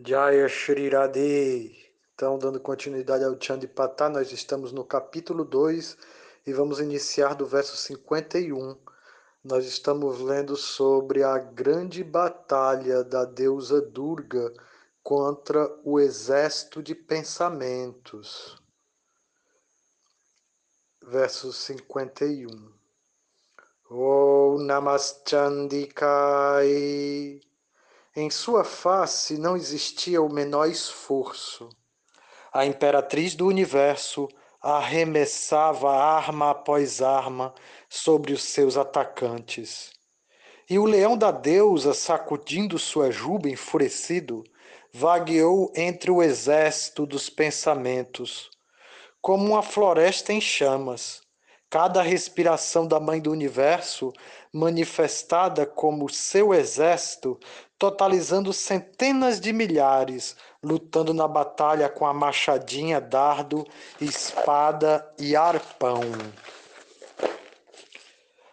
Jaya 0.00 0.48
Shri 0.48 0.88
Radhe. 0.90 1.76
Então, 2.14 2.38
dando 2.38 2.60
continuidade 2.60 3.24
ao 3.24 3.36
Chandipatá, 3.40 4.08
nós 4.08 4.30
estamos 4.30 4.70
no 4.70 4.84
capítulo 4.84 5.44
2 5.44 5.98
e 6.46 6.52
vamos 6.52 6.78
iniciar 6.78 7.34
do 7.34 7.44
verso 7.44 7.76
51. 7.76 8.76
Nós 9.42 9.66
estamos 9.66 10.20
lendo 10.20 10.56
sobre 10.56 11.24
a 11.24 11.36
grande 11.36 12.04
batalha 12.04 13.02
da 13.02 13.24
deusa 13.24 13.82
Durga 13.82 14.54
contra 15.02 15.68
o 15.82 15.98
exército 15.98 16.80
de 16.80 16.94
pensamentos. 16.94 18.56
Verso 21.02 21.52
51. 21.52 22.72
Om 23.90 24.62
Namaschandikai 24.62 27.40
em 28.20 28.30
sua 28.30 28.64
face 28.64 29.38
não 29.38 29.56
existia 29.56 30.20
o 30.20 30.32
menor 30.32 30.68
esforço. 30.68 31.68
A 32.52 32.66
imperatriz 32.66 33.34
do 33.34 33.46
universo 33.46 34.28
arremessava 34.60 35.94
arma 35.94 36.50
após 36.50 37.00
arma 37.00 37.54
sobre 37.88 38.32
os 38.32 38.42
seus 38.42 38.76
atacantes. 38.76 39.92
E 40.68 40.78
o 40.78 40.84
leão 40.84 41.16
da 41.16 41.30
deusa, 41.30 41.94
sacudindo 41.94 42.78
sua 42.78 43.10
juba 43.10 43.48
enfurecido, 43.48 44.42
vagueou 44.92 45.72
entre 45.76 46.10
o 46.10 46.22
exército 46.22 47.06
dos 47.06 47.30
pensamentos, 47.30 48.50
como 49.20 49.46
uma 49.46 49.62
floresta 49.62 50.32
em 50.32 50.40
chamas. 50.40 51.22
Cada 51.70 52.00
respiração 52.00 52.86
da 52.86 52.98
Mãe 52.98 53.20
do 53.20 53.30
Universo, 53.30 54.10
manifestada 54.50 55.66
como 55.66 56.08
seu 56.08 56.54
exército, 56.54 57.38
totalizando 57.78 58.54
centenas 58.54 59.38
de 59.38 59.52
milhares, 59.52 60.34
lutando 60.62 61.12
na 61.12 61.28
batalha 61.28 61.86
com 61.90 62.06
a 62.06 62.14
machadinha, 62.14 63.02
dardo, 63.02 63.66
espada 64.00 65.06
e 65.18 65.36
arpão. 65.36 66.00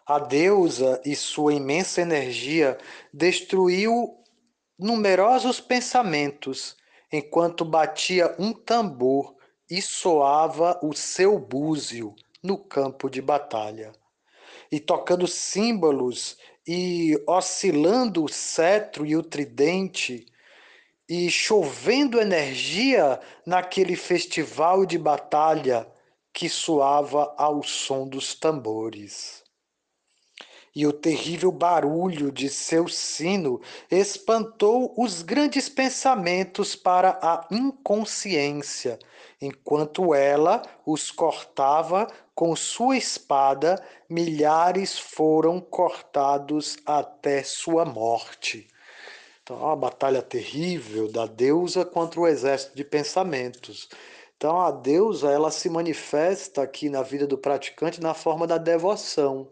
A 0.06 0.20
deusa 0.20 1.02
e 1.06 1.16
sua 1.16 1.54
imensa 1.54 2.02
energia 2.02 2.78
destruiu 3.14 4.14
numerosos 4.78 5.62
pensamentos, 5.62 6.76
enquanto 7.10 7.64
batia 7.64 8.36
um 8.38 8.52
tambor 8.52 9.34
e 9.72 9.82
soava 9.82 10.78
o 10.84 10.94
seu 10.94 11.40
búzio 11.40 12.14
no 12.46 12.58
campo 12.58 13.10
de 13.10 13.22
batalha. 13.22 13.92
E 14.72 14.80
tocando 14.80 15.28
símbolos 15.28 16.38
e 16.68 17.22
oscilando 17.28 18.24
o 18.24 18.30
cetro 18.30 19.06
e 19.06 19.16
o 19.16 19.24
tridente, 19.24 20.26
e 21.08 21.30
chovendo 21.30 22.20
energia 22.20 23.20
naquele 23.46 23.96
festival 23.96 24.86
de 24.86 24.98
batalha 24.98 25.88
que 26.34 26.50
soava 26.50 27.34
ao 27.38 27.62
som 27.62 28.08
dos 28.08 28.34
tambores. 28.34 29.45
E 30.76 30.86
o 30.86 30.92
terrível 30.92 31.54
barulho 31.54 32.32
de 32.32 32.50
seu 32.50 32.88
sino 32.90 33.62
espantou 33.90 34.94
os 34.98 35.22
grandes 35.22 35.70
pensamentos 35.70 36.76
para 36.76 37.18
a 37.22 37.48
inconsciência, 37.50 39.00
enquanto 39.42 40.14
ela 40.14 40.62
os 40.86 41.12
cortava 41.12 42.08
com 42.36 42.54
sua 42.58 42.98
espada, 42.98 43.82
milhares 44.10 45.00
foram 45.00 45.62
cortados 45.62 46.76
até 46.86 47.42
sua 47.42 47.86
morte. 47.86 48.68
Então, 49.42 49.58
é 49.58 49.64
uma 49.64 49.76
batalha 49.76 50.22
terrível 50.22 51.10
da 51.10 51.26
deusa 51.26 51.86
contra 51.86 52.20
o 52.20 52.28
exército 52.28 52.76
de 52.76 52.84
pensamentos. 52.84 53.88
Então, 54.36 54.60
a 54.60 54.72
deusa 54.72 55.32
ela 55.32 55.52
se 55.52 55.70
manifesta 55.70 56.64
aqui 56.64 56.90
na 56.90 57.02
vida 57.02 57.26
do 57.26 57.38
praticante 57.38 58.02
na 58.02 58.14
forma 58.14 58.46
da 58.46 58.58
devoção. 58.58 59.48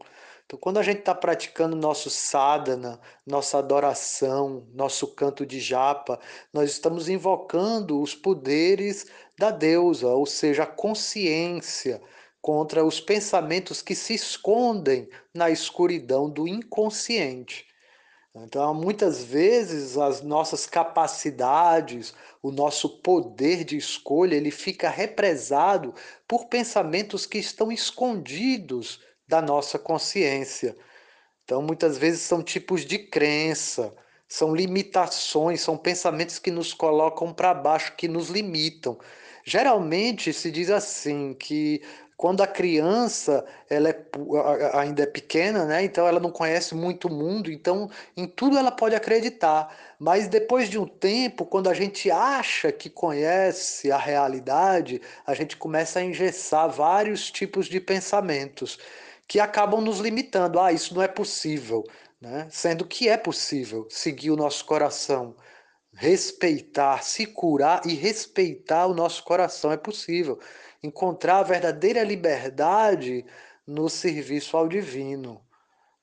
Então, 0.46 0.60
quando 0.60 0.78
a 0.78 0.84
gente 0.84 1.00
está 1.00 1.16
praticando 1.16 1.76
nosso 1.76 2.10
sadhana, 2.10 3.00
nossa 3.26 3.58
adoração, 3.58 4.68
nosso 4.74 5.08
canto 5.08 5.46
de 5.46 5.60
japa, 5.60 6.20
nós 6.52 6.70
estamos 6.70 7.10
invocando 7.10 8.02
os 8.02 8.14
poderes 8.14 9.08
da 9.38 9.50
deusa, 9.50 10.08
ou 10.08 10.26
seja, 10.26 10.64
a 10.64 10.68
consciência, 10.68 12.02
contra 12.44 12.84
os 12.84 13.00
pensamentos 13.00 13.82
que 13.82 13.96
se 13.96 14.14
escondem 14.14 15.10
na 15.34 15.50
escuridão 15.50 16.30
do 16.30 16.46
inconsciente. 16.46 17.66
Então, 18.36 18.74
muitas 18.74 19.24
vezes 19.24 19.98
as 19.98 20.22
nossas 20.22 20.66
capacidades, 20.66 22.14
o 22.42 22.52
nosso 22.52 23.02
poder 23.02 23.64
de 23.64 23.78
escolha, 23.78 24.36
ele 24.36 24.52
fica 24.52 24.90
represado 24.90 25.94
por 26.28 26.48
pensamentos 26.48 27.26
que 27.26 27.38
estão 27.38 27.72
escondidos 27.72 29.00
da 29.28 29.42
nossa 29.42 29.80
consciência. 29.80 30.76
Então, 31.44 31.62
muitas 31.62 31.98
vezes 31.98 32.22
são 32.22 32.42
tipos 32.42 32.86
de 32.86 32.98
crença, 32.98 33.94
são 34.28 34.56
limitações, 34.56 35.62
são 35.62 35.78
pensamentos 35.78 36.40
que 36.40 36.50
nos 36.50 36.74
colocam 36.74 37.34
para 37.34 37.54
baixo, 37.54 37.96
que 37.96 38.08
nos 38.08 38.30
limitam. 38.30 38.98
Geralmente 39.46 40.32
se 40.32 40.50
diz 40.50 40.70
assim 40.70 41.34
que 41.34 41.82
quando 42.16 42.42
a 42.42 42.48
criança 42.48 43.46
ela 43.70 43.90
é, 43.90 43.98
ainda 44.74 45.04
é 45.04 45.06
pequena, 45.06 45.66
né? 45.66 45.84
então 45.84 46.08
ela 46.08 46.22
não 46.22 46.32
conhece 46.32 46.74
muito 46.74 47.10
o 47.10 47.12
mundo, 47.12 47.52
então 47.52 47.90
em 48.16 48.26
tudo 48.26 48.58
ela 48.58 48.72
pode 48.72 48.96
acreditar. 48.96 49.76
Mas 50.00 50.30
depois 50.30 50.70
de 50.70 50.80
um 50.80 50.88
tempo, 50.88 51.46
quando 51.46 51.70
a 51.70 51.74
gente 51.74 52.10
acha 52.10 52.72
que 52.72 52.90
conhece 52.90 53.92
a 53.92 53.98
realidade, 53.98 55.02
a 55.26 55.34
gente 55.34 55.58
começa 55.58 56.00
a 56.00 56.04
engessar 56.04 56.70
vários 56.70 57.30
tipos 57.30 57.68
de 57.68 57.82
pensamentos 57.82 58.80
que 59.34 59.40
acabam 59.40 59.82
nos 59.82 59.98
limitando. 59.98 60.60
Ah, 60.60 60.72
isso 60.72 60.94
não 60.94 61.02
é 61.02 61.08
possível. 61.08 61.84
Né? 62.22 62.46
Sendo 62.52 62.86
que 62.86 63.10
é 63.10 63.18
possível 63.18 63.88
seguir 63.90 64.30
o 64.30 64.36
nosso 64.36 64.64
coração, 64.64 65.36
respeitar, 65.92 67.04
se 67.04 67.26
curar 67.26 67.82
e 67.84 67.96
respeitar 67.96 68.86
o 68.86 68.94
nosso 68.94 69.24
coração. 69.24 69.72
É 69.72 69.78
possível 69.78 70.40
encontrar 70.84 71.40
a 71.40 71.44
verdadeira 71.44 72.04
liberdade 72.04 73.26
no 73.66 73.90
serviço 73.90 74.56
ao 74.56 74.68
divino. 74.68 75.42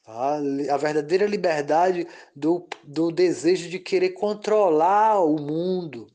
Tá? 0.02 0.40
A 0.74 0.76
verdadeira 0.76 1.24
liberdade 1.24 2.08
do, 2.34 2.66
do 2.82 3.12
desejo 3.12 3.70
de 3.70 3.78
querer 3.78 4.10
controlar 4.10 5.20
o 5.20 5.38
mundo. 5.38 6.08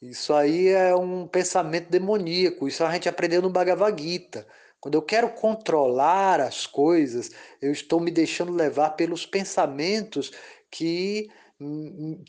Isso 0.00 0.32
aí 0.32 0.68
é 0.68 0.94
um 0.94 1.26
pensamento 1.26 1.90
demoníaco. 1.90 2.68
Isso 2.68 2.84
a 2.84 2.92
gente 2.92 3.08
aprendeu 3.08 3.42
no 3.42 3.50
Bhagavad 3.50 4.00
Gita. 4.00 4.46
Quando 4.80 4.94
eu 4.94 5.02
quero 5.02 5.28
controlar 5.30 6.40
as 6.40 6.66
coisas, 6.66 7.30
eu 7.60 7.70
estou 7.70 8.00
me 8.00 8.10
deixando 8.10 8.52
levar 8.52 8.90
pelos 8.90 9.26
pensamentos 9.26 10.32
que 10.70 11.28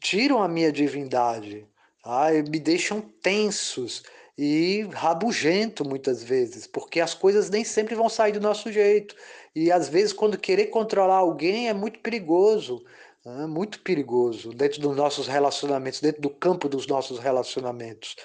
tiram 0.01 0.44
a 0.44 0.47
minha 0.47 0.72
divindade, 0.72 1.66
tá? 2.03 2.28
me 2.50 2.59
deixam 2.59 3.00
tensos 3.00 4.03
e 4.38 4.88
rabugento 4.94 5.88
muitas 5.88 6.23
vezes, 6.23 6.67
porque 6.67 7.00
as 7.00 7.13
coisas 7.13 7.50
nem 7.50 7.63
sempre 7.63 7.95
vão 7.95 8.09
sair 8.09 8.34
do 8.34 8.41
nosso 8.41 8.72
jeito. 8.72 9.16
E 9.56 9.72
às 9.72 9.88
vezes, 9.88 10.11
quando 10.11 10.38
querer 10.38 10.67
controlar 10.67 11.17
alguém 11.17 11.69
é 11.69 11.73
muito 11.73 12.00
perigoso, 12.00 12.84
é 13.25 13.45
muito 13.45 13.81
perigoso 13.81 14.50
dentro 14.50 14.81
dos 14.81 14.95
nossos 14.95 15.28
relacionamentos, 15.28 16.01
dentro 16.01 16.22
do 16.22 16.29
campo 16.29 16.67
dos 16.67 16.88
nossos 16.88 17.19
relacionamentos. 17.19 18.16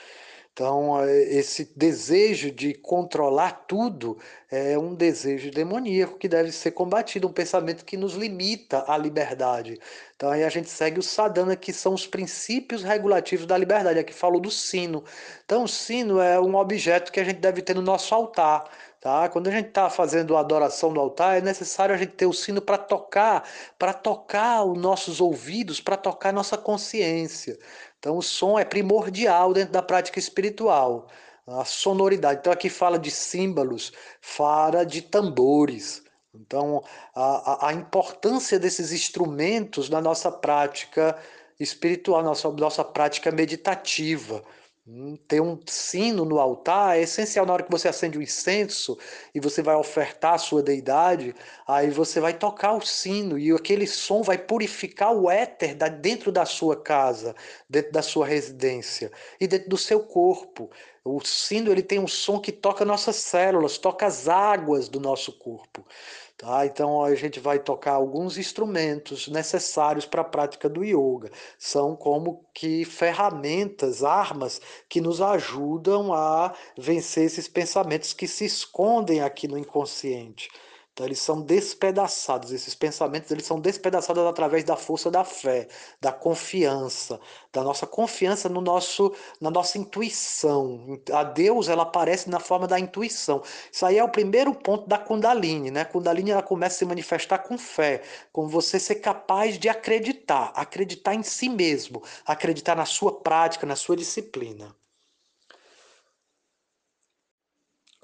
Então, 0.56 0.98
é, 1.04 1.14
esse 1.34 1.70
desejo 1.76 2.50
de 2.50 2.72
controlar 2.72 3.66
tudo 3.68 4.16
é 4.50 4.78
um 4.78 4.94
desejo 4.94 5.50
demoníaco 5.50 6.16
que 6.16 6.26
deve 6.26 6.50
ser 6.50 6.70
combatido, 6.70 7.28
um 7.28 7.32
pensamento 7.32 7.84
que 7.84 7.94
nos 7.94 8.14
limita 8.14 8.82
à 8.90 8.96
liberdade. 8.96 9.78
Então, 10.16 10.30
aí 10.30 10.42
a 10.44 10.48
gente 10.48 10.70
segue 10.70 10.98
o 10.98 11.02
sadhana, 11.02 11.56
que 11.56 11.74
são 11.74 11.92
os 11.92 12.06
princípios 12.06 12.82
regulativos 12.82 13.44
da 13.44 13.58
liberdade. 13.58 13.98
Aqui 13.98 14.14
falou 14.14 14.40
do 14.40 14.50
sino. 14.50 15.04
Então, 15.44 15.64
o 15.64 15.68
sino 15.68 16.20
é 16.20 16.40
um 16.40 16.54
objeto 16.56 17.12
que 17.12 17.20
a 17.20 17.24
gente 17.24 17.38
deve 17.38 17.60
ter 17.60 17.74
no 17.74 17.82
nosso 17.82 18.14
altar. 18.14 18.64
Tá? 19.06 19.28
Quando 19.28 19.46
a 19.48 19.50
gente 19.52 19.68
está 19.68 19.88
fazendo 19.88 20.36
a 20.36 20.40
adoração 20.40 20.90
no 20.90 21.00
altar, 21.00 21.38
é 21.38 21.40
necessário 21.40 21.94
a 21.94 21.98
gente 21.98 22.14
ter 22.14 22.26
o 22.26 22.32
sino 22.32 22.60
para 22.60 22.78
tocar, 22.78 23.48
para 23.78 23.92
tocar 23.92 24.64
os 24.64 24.76
nossos 24.76 25.20
ouvidos, 25.20 25.80
para 25.80 25.96
tocar 25.96 26.32
nossa 26.32 26.56
consciência. 26.58 27.56
Então, 27.98 28.18
o 28.18 28.22
som 28.22 28.58
é 28.58 28.64
primordial 28.64 29.52
dentro 29.52 29.72
da 29.72 29.82
prática 29.82 30.18
espiritual, 30.18 31.08
a 31.46 31.64
sonoridade. 31.64 32.40
Então, 32.40 32.52
aqui 32.52 32.68
fala 32.68 32.98
de 32.98 33.10
símbolos, 33.10 33.92
fala 34.20 34.84
de 34.84 35.02
tambores. 35.02 36.02
Então, 36.34 36.82
a, 37.14 37.68
a, 37.68 37.72
importância 37.72 38.58
desses 38.58 38.92
instrumentos 38.92 39.88
na 39.88 40.00
nossa 40.00 40.30
prática 40.30 41.16
espiritual, 41.58 42.22
nossa, 42.22 42.50
nossa 42.50 42.84
prática 42.84 43.30
meditativa. 43.30 44.42
Hum, 44.88 45.16
ter 45.26 45.40
um 45.40 45.58
sino 45.66 46.24
no 46.24 46.38
altar 46.38 46.96
é 46.96 47.02
essencial 47.02 47.44
na 47.44 47.52
hora 47.52 47.64
que 47.64 47.70
você 47.72 47.88
acende 47.88 48.16
o 48.18 48.22
incenso 48.22 48.96
e 49.34 49.40
você 49.40 49.60
vai 49.60 49.74
ofertar 49.74 50.34
a 50.34 50.38
sua 50.38 50.62
deidade, 50.62 51.34
aí 51.66 51.90
você 51.90 52.20
vai 52.20 52.32
tocar 52.38 52.72
o 52.72 52.80
sino 52.80 53.36
e 53.36 53.50
aquele 53.50 53.84
som 53.84 54.22
vai 54.22 54.38
purificar 54.38 55.12
o 55.12 55.28
éter 55.28 55.74
dentro 56.00 56.30
da 56.30 56.44
sua 56.46 56.76
casa, 56.80 57.34
dentro 57.68 57.90
da 57.90 58.00
sua 58.00 58.26
residência 58.26 59.10
e 59.40 59.48
dentro 59.48 59.68
do 59.70 59.76
seu 59.76 59.98
corpo. 60.04 60.70
O 61.04 61.20
sino 61.24 61.72
ele 61.72 61.82
tem 61.82 61.98
um 61.98 62.06
som 62.06 62.38
que 62.38 62.52
toca 62.52 62.84
nossas 62.84 63.16
células, 63.16 63.78
toca 63.78 64.06
as 64.06 64.28
águas 64.28 64.88
do 64.88 65.00
nosso 65.00 65.32
corpo. 65.32 65.84
Tá? 66.36 66.66
Então 66.66 67.02
a 67.02 67.14
gente 67.14 67.40
vai 67.40 67.58
tocar 67.58 67.92
alguns 67.92 68.36
instrumentos 68.36 69.26
necessários 69.28 70.04
para 70.04 70.20
a 70.20 70.24
prática 70.24 70.68
do 70.68 70.84
yoga. 70.84 71.30
São 71.58 71.96
como 71.96 72.44
que 72.52 72.84
ferramentas, 72.84 74.04
armas 74.04 74.60
que 74.86 75.00
nos 75.00 75.22
ajudam 75.22 76.12
a 76.12 76.54
vencer 76.76 77.24
esses 77.24 77.48
pensamentos 77.48 78.12
que 78.12 78.28
se 78.28 78.44
escondem 78.44 79.22
aqui 79.22 79.48
no 79.48 79.56
inconsciente. 79.56 80.50
Então, 80.96 81.04
eles 81.04 81.18
são 81.18 81.42
despedaçados, 81.42 82.52
esses 82.52 82.74
pensamentos 82.74 83.30
eles 83.30 83.44
são 83.44 83.60
despedaçados 83.60 84.24
através 84.24 84.64
da 84.64 84.76
força 84.76 85.10
da 85.10 85.24
fé, 85.24 85.68
da 86.00 86.10
confiança, 86.10 87.20
da 87.52 87.62
nossa 87.62 87.86
confiança 87.86 88.48
no 88.48 88.62
nosso, 88.62 89.14
na 89.38 89.50
nossa 89.50 89.76
intuição. 89.76 90.98
A 91.12 91.22
Deus 91.22 91.68
ela 91.68 91.82
aparece 91.82 92.30
na 92.30 92.40
forma 92.40 92.66
da 92.66 92.80
intuição. 92.80 93.42
Isso 93.70 93.84
aí 93.84 93.98
é 93.98 94.04
o 94.04 94.08
primeiro 94.08 94.54
ponto 94.54 94.88
da 94.88 94.96
Kundalini, 94.96 95.70
né? 95.70 95.82
A 95.82 95.84
Kundalini 95.84 96.30
ela 96.30 96.42
começa 96.42 96.76
a 96.76 96.78
se 96.78 96.84
manifestar 96.86 97.40
com 97.40 97.58
fé, 97.58 98.00
com 98.32 98.48
você 98.48 98.80
ser 98.80 98.94
capaz 98.94 99.58
de 99.58 99.68
acreditar, 99.68 100.50
acreditar 100.54 101.14
em 101.14 101.22
si 101.22 101.50
mesmo, 101.50 102.02
acreditar 102.24 102.74
na 102.74 102.86
sua 102.86 103.20
prática, 103.20 103.66
na 103.66 103.76
sua 103.76 103.96
disciplina. 103.96 104.74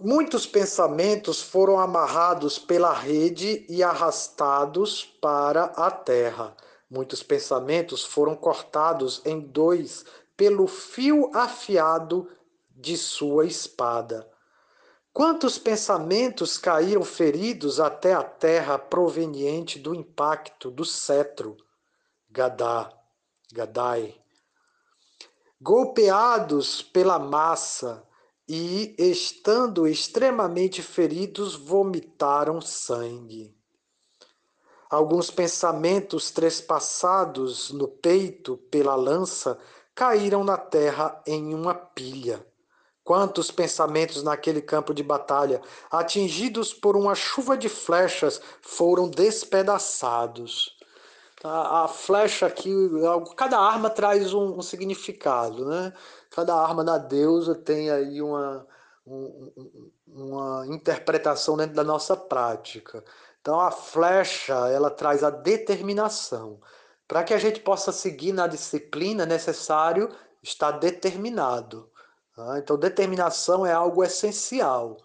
Muitos 0.05 0.45
pensamentos 0.45 1.41
foram 1.41 1.79
amarrados 1.79 2.59
pela 2.59 2.93
rede 2.93 3.65
e 3.69 3.85
arrastados 3.85 5.05
para 5.05 5.67
a 5.67 5.93
terra. 5.93 6.57
Muitos 6.91 7.23
pensamentos 7.23 8.05
foram 8.05 8.35
cortados 8.35 9.23
em 9.25 9.39
dois 9.39 10.05
pelo 10.37 10.67
fio 10.67 11.31
afiado 11.33 12.29
de 12.69 12.97
sua 12.97 13.47
espada. 13.47 14.29
Quantos 15.13 15.57
pensamentos 15.57 16.59
caíram 16.59 17.05
feridos 17.05 17.79
até 17.79 18.13
a 18.13 18.25
terra 18.25 18.77
proveniente 18.81 19.79
do 19.79 19.95
impacto 19.95 20.69
do 20.69 20.85
cetro? 20.85 21.57
Gadá, 22.29 22.93
Gadai. 23.53 24.21
Golpeados 25.61 26.83
pela 26.83 27.21
massa, 27.21 28.03
e, 28.55 28.95
estando 28.99 29.89
extremamente 29.89 30.83
feridos, 30.83 31.55
vomitaram 31.55 32.61
sangue. 32.61 33.57
Alguns 34.91 35.31
pensamentos 35.31 36.31
trespassados 36.31 37.71
no 37.71 37.89
peito 37.89 38.59
pela 38.71 38.95
lança 38.95 39.59
caíram 39.95 40.45
na 40.45 40.59
terra 40.59 41.19
em 41.27 41.55
uma 41.55 41.75
pilha. 41.75 42.47
Quantos 43.03 43.51
pensamentos 43.51 44.23
naquele 44.23 44.61
campo 44.61 44.93
de 44.93 45.03
batalha, 45.03 45.63
atingidos 45.91 46.75
por 46.75 46.95
uma 46.95 47.15
chuva 47.15 47.57
de 47.57 47.71
flechas, 47.71 48.39
foram 48.61 49.09
despedaçados. 49.09 50.77
A, 51.43 51.89
flecha 51.89 52.47
aqui, 52.47 52.71
cada 53.35 53.59
arma 53.59 53.89
traz 53.89 54.35
um, 54.35 54.59
um 54.59 54.63
significado, 54.63 55.65
né? 55.65 55.93
Cada 56.33 56.55
arma 56.55 56.83
da 56.83 56.97
deusa 56.97 57.55
tem 57.55 57.91
aí 57.91 58.23
uma, 58.23 58.67
um, 59.07 59.53
uma 60.07 60.67
interpretação 60.67 61.59
dentro 61.59 61.75
da 61.75 61.85
nossa 61.85 62.17
prática. 62.17 63.05
Então 63.41 63.61
a 63.61 63.71
flecha, 63.71 64.55
ela 64.71 64.91
traz 64.91 65.23
a 65.23 65.29
determinação. 65.29 66.59
Para 67.07 67.23
que 67.23 67.35
a 67.35 67.39
gente 67.39 67.61
possa 67.61 67.93
seguir 67.93 68.33
na 68.33 68.47
disciplina, 68.47 69.25
é 69.25 69.27
necessário 69.27 70.09
estar 70.43 70.71
determinado. 70.73 71.91
Tá? 72.35 72.59
Então 72.59 72.79
determinação 72.79 73.67
é 73.67 73.73
algo 73.73 74.03
essencial. 74.03 74.97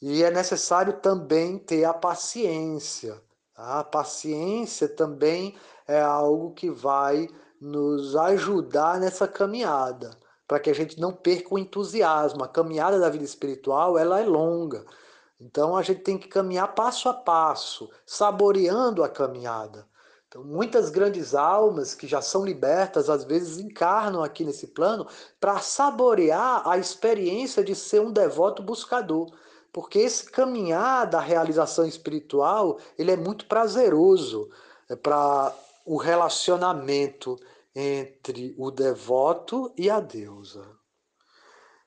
E 0.00 0.22
é 0.22 0.30
necessário 0.30 0.94
também 1.00 1.58
ter 1.58 1.84
a 1.84 1.92
paciência. 1.92 3.22
Tá? 3.54 3.80
A 3.80 3.84
paciência 3.84 4.88
também 4.88 5.54
é 5.86 6.00
algo 6.00 6.54
que 6.54 6.70
vai 6.70 7.28
nos 7.60 8.16
ajudar 8.16 8.98
nessa 8.98 9.28
caminhada 9.28 10.16
para 10.46 10.60
que 10.60 10.70
a 10.70 10.74
gente 10.74 11.00
não 11.00 11.12
perca 11.12 11.54
o 11.54 11.58
entusiasmo. 11.58 12.44
A 12.44 12.48
caminhada 12.48 12.98
da 12.98 13.08
vida 13.08 13.24
espiritual 13.24 13.98
ela 13.98 14.20
é 14.20 14.24
longa. 14.24 14.84
Então 15.40 15.76
a 15.76 15.82
gente 15.82 16.00
tem 16.00 16.16
que 16.16 16.28
caminhar 16.28 16.74
passo 16.74 17.08
a 17.08 17.14
passo, 17.14 17.90
saboreando 18.04 19.04
a 19.04 19.08
caminhada. 19.08 19.86
Então, 20.28 20.42
muitas 20.42 20.90
grandes 20.90 21.34
almas 21.34 21.94
que 21.94 22.06
já 22.06 22.20
são 22.20 22.44
libertas, 22.44 23.08
às 23.08 23.24
vezes 23.24 23.58
encarnam 23.58 24.22
aqui 24.22 24.44
nesse 24.44 24.66
plano 24.66 25.06
para 25.40 25.60
saborear 25.60 26.68
a 26.68 26.76
experiência 26.76 27.62
de 27.62 27.74
ser 27.74 28.00
um 28.00 28.12
devoto 28.12 28.62
buscador. 28.62 29.30
Porque 29.72 29.98
esse 29.98 30.30
caminhar 30.30 31.06
da 31.06 31.20
realização 31.20 31.86
espiritual, 31.86 32.78
ele 32.98 33.12
é 33.12 33.16
muito 33.16 33.46
prazeroso 33.46 34.50
é 34.88 34.94
para 34.94 35.52
o 35.84 35.96
relacionamento 35.96 37.38
entre 37.78 38.54
o 38.56 38.70
devoto 38.70 39.70
e 39.76 39.90
a 39.90 40.00
deusa. 40.00 40.66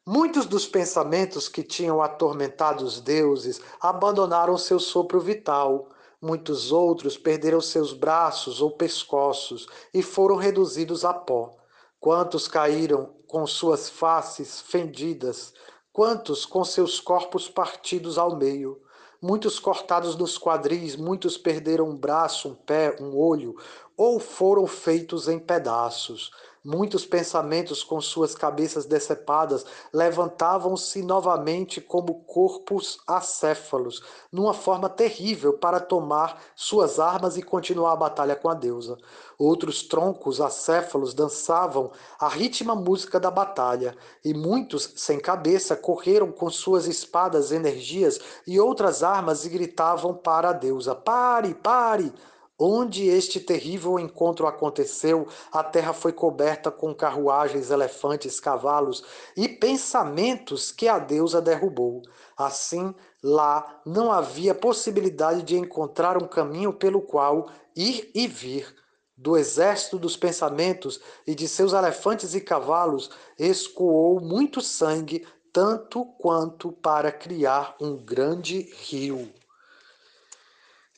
Muitos 0.05 0.45
dos 0.45 0.67
pensamentos 0.67 1.49
que 1.49 1.63
tinham 1.63 1.99
atormentado 1.99 2.85
os 2.85 3.01
deuses 3.01 3.59
abandonaram 3.81 4.55
seu 4.55 4.79
sopro 4.79 5.19
vital. 5.19 5.89
Muitos 6.21 6.71
outros 6.71 7.17
perderam 7.17 7.59
seus 7.59 7.91
braços 7.91 8.61
ou 8.61 8.71
pescoços 8.71 9.67
e 9.91 10.03
foram 10.03 10.35
reduzidos 10.35 11.03
a 11.03 11.13
pó. 11.13 11.57
Quantos 11.99 12.47
caíram 12.47 13.15
com 13.25 13.47
suas 13.47 13.89
faces 13.89 14.61
fendidas, 14.61 15.53
quantos 15.91 16.45
com 16.45 16.63
seus 16.63 16.99
corpos 16.99 17.49
partidos 17.49 18.19
ao 18.19 18.35
meio 18.35 18.79
muitos 19.21 19.59
cortados 19.59 20.15
nos 20.15 20.37
quadris, 20.37 20.95
muitos 20.95 21.37
perderam 21.37 21.89
um 21.89 21.95
braço, 21.95 22.49
um 22.49 22.55
pé, 22.55 22.95
um 23.01 23.17
olho, 23.17 23.55
ou 23.99 24.17
foram 24.17 24.65
feitos 24.65 25.27
em 25.27 25.37
pedaços. 25.37 26.31
Muitos 26.63 27.05
pensamentos 27.05 27.83
com 27.83 27.99
suas 27.99 28.33
cabeças 28.33 28.85
decepadas 28.85 29.65
levantavam-se 29.91 31.01
novamente 31.01 31.81
como 31.81 32.21
corpos 32.21 32.99
acéfalos, 33.05 34.01
numa 34.31 34.53
forma 34.53 34.87
terrível 34.87 35.51
para 35.57 35.81
tomar 35.81 36.41
suas 36.55 36.97
armas 36.97 37.35
e 37.35 37.41
continuar 37.41 37.91
a 37.91 37.97
batalha 37.97 38.37
com 38.37 38.47
a 38.47 38.53
deusa. 38.53 38.97
Outros 39.37 39.83
troncos 39.83 40.39
acéfalos 40.39 41.13
dançavam 41.13 41.91
a 42.17 42.29
ritma 42.29 42.75
música 42.75 43.19
da 43.19 43.29
batalha, 43.29 43.97
e 44.23 44.33
muitos, 44.33 44.93
sem 44.95 45.19
cabeça, 45.19 45.75
correram 45.75 46.31
com 46.31 46.49
suas 46.49 46.87
espadas, 46.87 47.51
energias 47.51 48.17
e 48.47 48.57
outras 48.61 49.03
armas 49.03 49.45
e 49.45 49.49
gritavam 49.49 50.13
para 50.13 50.51
a 50.51 50.53
deusa: 50.53 50.95
Pare, 50.95 51.53
pare! 51.53 52.13
Onde 52.61 53.07
este 53.07 53.39
terrível 53.39 53.97
encontro 53.97 54.45
aconteceu, 54.45 55.25
a 55.49 55.63
terra 55.63 55.93
foi 55.93 56.11
coberta 56.11 56.69
com 56.69 56.93
carruagens, 56.93 57.71
elefantes, 57.71 58.37
cavalos 58.37 59.01
e 59.37 59.47
pensamentos 59.47 60.69
que 60.69 60.85
a 60.85 60.99
deusa 60.99 61.41
derrubou. 61.41 62.01
Assim, 62.35 62.93
lá 63.23 63.81
não 63.85 64.11
havia 64.11 64.53
possibilidade 64.53 65.43
de 65.43 65.57
encontrar 65.57 66.21
um 66.21 66.27
caminho 66.27 66.73
pelo 66.73 67.01
qual 67.01 67.49
ir 67.73 68.11
e 68.13 68.27
vir. 68.27 68.75
Do 69.15 69.37
exército 69.37 69.97
dos 69.97 70.17
pensamentos 70.17 70.99
e 71.25 71.33
de 71.33 71.47
seus 71.47 71.71
elefantes 71.71 72.35
e 72.35 72.41
cavalos 72.41 73.09
escoou 73.37 74.19
muito 74.19 74.59
sangue, 74.59 75.25
tanto 75.53 76.03
quanto 76.03 76.73
para 76.73 77.09
criar 77.09 77.77
um 77.79 77.95
grande 77.95 78.69
rio. 78.81 79.38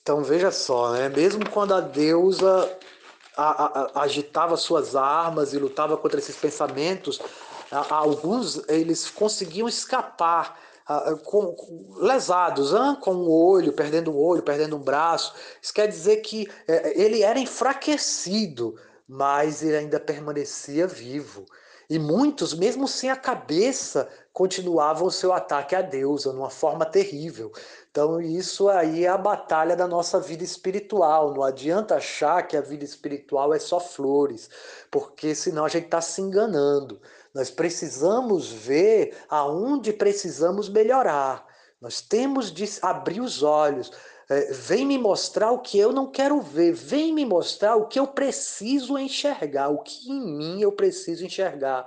Então 0.02 0.24
veja 0.24 0.52
só, 0.52 0.94
né? 0.94 1.10
mesmo 1.10 1.48
quando 1.50 1.74
a 1.76 1.80
deusa 1.80 2.78
a, 3.38 4.00
a, 4.00 4.04
agitava 4.04 4.58
suas 4.58 4.96
armas 4.96 5.54
e 5.54 5.60
lutava 5.60 5.96
contra 5.96 6.20
esses 6.20 6.36
pensamentos, 6.36 7.20
a, 7.72 7.96
alguns 7.96 8.68
eles 8.68 9.10
conseguiam 9.10 9.68
escapar 9.68 10.58
com, 11.24 11.56
lesados, 11.98 12.74
hein? 12.74 12.98
com 13.00 13.14
um 13.14 13.30
olho, 13.30 13.74
perdendo 13.74 14.12
um 14.12 14.18
olho, 14.18 14.44
perdendo 14.44 14.76
um 14.76 14.80
braço. 14.80 15.34
Isso 15.62 15.74
quer 15.74 15.88
dizer 15.88 16.18
que 16.18 16.50
é, 16.68 17.00
ele 17.00 17.22
era 17.22 17.40
enfraquecido, 17.40 18.76
mas 19.08 19.62
ele 19.62 19.78
ainda 19.78 20.00
permanecia 20.00 20.88
vivo. 20.88 21.46
E 21.92 22.00
muitos, 22.00 22.54
mesmo 22.54 22.88
sem 22.88 23.10
a 23.10 23.18
cabeça, 23.18 24.08
continuavam 24.32 25.08
o 25.08 25.12
seu 25.12 25.34
ataque 25.34 25.76
à 25.76 25.82
deusa, 25.82 26.32
numa 26.32 26.50
forma 26.50 26.86
terrível. 26.86 27.52
Então, 27.92 28.22
isso 28.22 28.70
aí 28.70 29.04
é 29.04 29.10
a 29.10 29.18
batalha 29.18 29.76
da 29.76 29.86
nossa 29.86 30.18
vida 30.18 30.42
espiritual. 30.42 31.34
Não 31.34 31.44
adianta 31.44 31.96
achar 31.96 32.48
que 32.48 32.56
a 32.56 32.62
vida 32.62 32.86
espiritual 32.86 33.54
é 33.54 33.60
só 33.60 33.78
flores, 33.78 34.50
porque 34.90 35.36
senão 35.36 35.66
a 35.66 35.68
gente 35.68 35.84
está 35.84 36.00
se 36.00 36.22
enganando. 36.22 37.02
Nós 37.34 37.52
precisamos 37.52 38.50
ver 38.50 39.18
aonde 39.28 39.92
precisamos 39.92 40.70
melhorar. 40.70 41.46
Nós 41.82 42.00
temos 42.00 42.54
de 42.54 42.70
abrir 42.82 43.20
os 43.20 43.44
olhos. 43.44 43.92
É, 44.32 44.50
vem 44.54 44.86
me 44.86 44.98
mostrar 44.98 45.52
o 45.52 45.60
que 45.60 45.78
eu 45.78 45.92
não 45.92 46.10
quero 46.10 46.40
ver. 46.40 46.72
Vem 46.72 47.14
me 47.14 47.26
mostrar 47.26 47.76
o 47.76 47.88
que 47.88 48.00
eu 48.00 48.08
preciso 48.08 48.98
enxergar, 48.98 49.68
o 49.68 49.80
que 49.80 50.10
em 50.10 50.38
mim 50.38 50.62
eu 50.62 50.72
preciso 50.72 51.26
enxergar. 51.26 51.86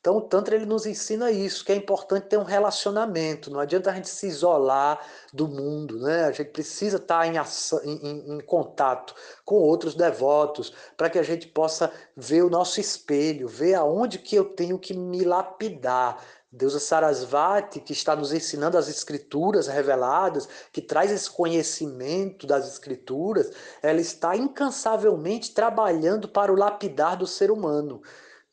Então, 0.00 0.16
o 0.16 0.20
Tantra 0.20 0.56
ele 0.56 0.66
nos 0.66 0.86
ensina 0.86 1.30
isso, 1.30 1.64
que 1.64 1.70
é 1.70 1.76
importante 1.76 2.26
ter 2.26 2.36
um 2.36 2.42
relacionamento. 2.42 3.48
Não 3.48 3.60
adianta 3.60 3.92
a 3.92 3.94
gente 3.94 4.08
se 4.08 4.26
isolar 4.26 5.00
do 5.32 5.46
mundo, 5.46 6.00
né? 6.00 6.24
A 6.24 6.32
gente 6.32 6.50
precisa 6.50 6.96
estar 6.96 7.28
em, 7.28 7.38
em, 7.84 8.34
em 8.34 8.40
contato 8.40 9.14
com 9.44 9.54
outros 9.54 9.94
devotos 9.94 10.74
para 10.96 11.08
que 11.08 11.18
a 11.18 11.22
gente 11.22 11.46
possa 11.46 11.92
ver 12.16 12.42
o 12.42 12.50
nosso 12.50 12.80
espelho, 12.80 13.46
ver 13.46 13.74
aonde 13.74 14.18
que 14.18 14.34
eu 14.34 14.44
tenho 14.44 14.80
que 14.80 14.94
me 14.94 15.22
lapidar. 15.22 16.18
Deusa 16.56 16.78
Sarasvati, 16.78 17.80
que 17.80 17.92
está 17.92 18.14
nos 18.14 18.32
ensinando 18.32 18.78
as 18.78 18.88
escrituras 18.88 19.66
reveladas, 19.66 20.48
que 20.72 20.80
traz 20.80 21.10
esse 21.10 21.28
conhecimento 21.28 22.46
das 22.46 22.68
escrituras, 22.68 23.50
ela 23.82 24.00
está 24.00 24.36
incansavelmente 24.36 25.52
trabalhando 25.52 26.28
para 26.28 26.52
o 26.52 26.56
lapidar 26.56 27.16
do 27.16 27.26
ser 27.26 27.50
humano. 27.50 28.00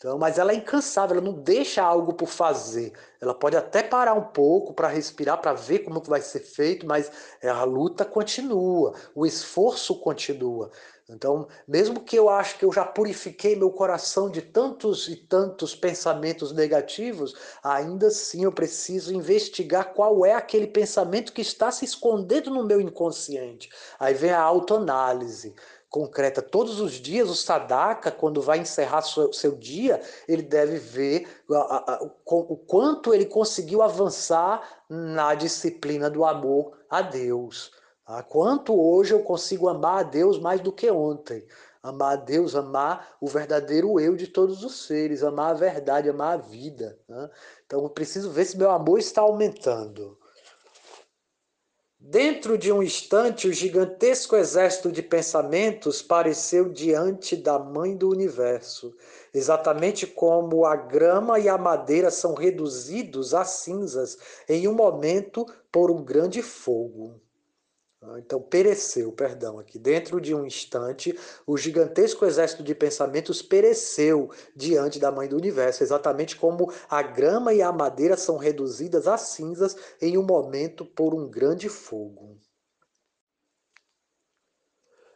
Então, 0.01 0.17
mas 0.17 0.39
ela 0.39 0.51
é 0.51 0.55
incansável, 0.55 1.17
ela 1.17 1.24
não 1.24 1.43
deixa 1.43 1.84
algo 1.84 2.13
por 2.13 2.27
fazer. 2.27 2.91
Ela 3.22 3.36
pode 3.36 3.55
até 3.55 3.84
parar 3.84 4.15
um 4.15 4.31
pouco 4.31 4.74
para 4.74 4.88
respirar, 4.88 5.39
para 5.39 5.53
ver 5.53 5.79
como 5.79 6.01
vai 6.01 6.22
ser 6.22 6.39
feito, 6.39 6.88
mas 6.88 7.12
a 7.43 7.63
luta 7.63 8.03
continua, 8.03 8.96
o 9.13 9.27
esforço 9.27 10.00
continua. 10.00 10.72
Então, 11.11 11.47
mesmo 11.67 11.99
que 11.99 12.15
eu 12.15 12.29
acho 12.29 12.57
que 12.57 12.63
eu 12.63 12.71
já 12.71 12.85
purifiquei 12.85 13.55
meu 13.55 13.69
coração 13.69 14.29
de 14.29 14.41
tantos 14.41 15.07
e 15.09 15.15
tantos 15.15 15.75
pensamentos 15.75 16.53
negativos, 16.53 17.35
ainda 17.61 18.07
assim 18.07 18.45
eu 18.45 18.51
preciso 18.51 19.13
investigar 19.13 19.93
qual 19.93 20.25
é 20.25 20.33
aquele 20.33 20.67
pensamento 20.67 21.33
que 21.33 21.41
está 21.41 21.69
se 21.71 21.83
escondendo 21.83 22.49
no 22.49 22.63
meu 22.63 22.79
inconsciente. 22.79 23.69
Aí 23.99 24.13
vem 24.13 24.31
a 24.31 24.41
autoanálise 24.41 25.53
concreta. 25.89 26.41
Todos 26.41 26.79
os 26.79 26.93
dias, 26.93 27.29
o 27.29 27.35
sadaka, 27.35 28.09
quando 28.09 28.41
vai 28.41 28.59
encerrar 28.59 29.01
seu, 29.01 29.33
seu 29.33 29.57
dia, 29.57 30.01
ele 30.25 30.41
deve 30.41 30.77
ver 30.77 31.27
a, 31.51 31.93
a, 31.95 32.03
o 32.25 32.55
quanto 32.55 33.13
ele 33.13 33.25
conseguiu 33.25 33.81
avançar 33.81 34.85
na 34.89 35.35
disciplina 35.35 36.09
do 36.09 36.23
amor 36.23 36.79
a 36.89 37.01
Deus. 37.01 37.80
Tá? 38.05 38.24
Quanto 38.24 38.79
hoje 38.79 39.13
eu 39.13 39.22
consigo 39.22 39.67
amar 39.70 40.00
a 40.00 40.03
Deus 40.03 40.39
mais 40.39 40.62
do 40.62 40.72
que 40.72 40.89
ontem. 40.89 41.46
Amar 41.81 42.13
a 42.13 42.15
Deus, 42.15 42.55
amar 42.55 43.15
o 43.20 43.27
verdadeiro 43.27 44.00
eu 44.00 44.15
de 44.15 44.27
todos 44.27 44.63
os 44.63 44.86
seres, 44.86 45.24
amar 45.24 45.51
a 45.51 45.58
verdade, 45.58 46.10
amar 46.10 46.34
a 46.34 46.41
vida. 46.41 47.00
Né? 47.08 47.29
Então 47.65 47.81
eu 47.84 47.89
preciso 47.89 48.29
ver 48.29 48.46
se 48.46 48.58
meu 48.58 48.70
amor 48.70 49.00
está 49.00 49.22
aumentando. 49.22 50.17
Dentro 52.03 52.58
de 52.58 52.72
um 52.72 52.81
instante, 52.81 53.48
o 53.48 53.53
gigantesco 53.53 54.36
exército 54.36 54.91
de 54.91 55.03
pensamentos 55.03 56.01
pareceu 56.01 56.70
diante 56.70 57.36
da 57.36 57.60
mãe 57.60 57.96
do 57.96 58.10
universo, 58.10 58.91
exatamente 59.31 60.08
como 60.08 60.65
a 60.65 60.75
grama 60.75 61.39
e 61.39 61.48
a 61.48 61.60
madeira 61.60 62.10
são 62.10 62.34
reduzidos 62.34 63.36
a 63.36 63.46
cinzas 63.46 64.17
em 64.50 64.67
um 64.67 64.74
momento 64.74 65.46
por 65.72 65.91
um 65.91 66.03
grande 66.03 66.41
fogo. 66.41 67.22
Ah, 68.03 68.17
então, 68.17 68.41
pereceu, 68.41 69.12
perdão, 69.12 69.60
aqui. 69.60 69.77
Dentro 69.77 70.20
de 70.20 70.34
um 70.34 70.43
instante, 70.46 71.17
o 71.46 71.55
gigantesco 71.55 72.25
exército 72.25 72.63
de 72.63 72.74
pensamentos 72.74 73.43
pereceu 73.43 74.29
diante 74.55 75.00
da 75.00 75.12
mãe 75.12 75.27
do 75.27 75.38
universo, 75.38 75.84
exatamente 75.84 76.36
como 76.36 76.72
a 76.89 77.01
grama 77.03 77.53
e 77.53 77.62
a 77.62 77.72
madeira 77.72 78.17
são 78.17 78.38
reduzidas 78.38 79.08
a 79.08 79.17
cinzas 79.17 79.75
em 80.01 80.17
um 80.17 80.24
momento 80.24 80.84
por 80.84 81.13
um 81.13 81.29
grande 81.29 81.70
fogo. 81.70 82.39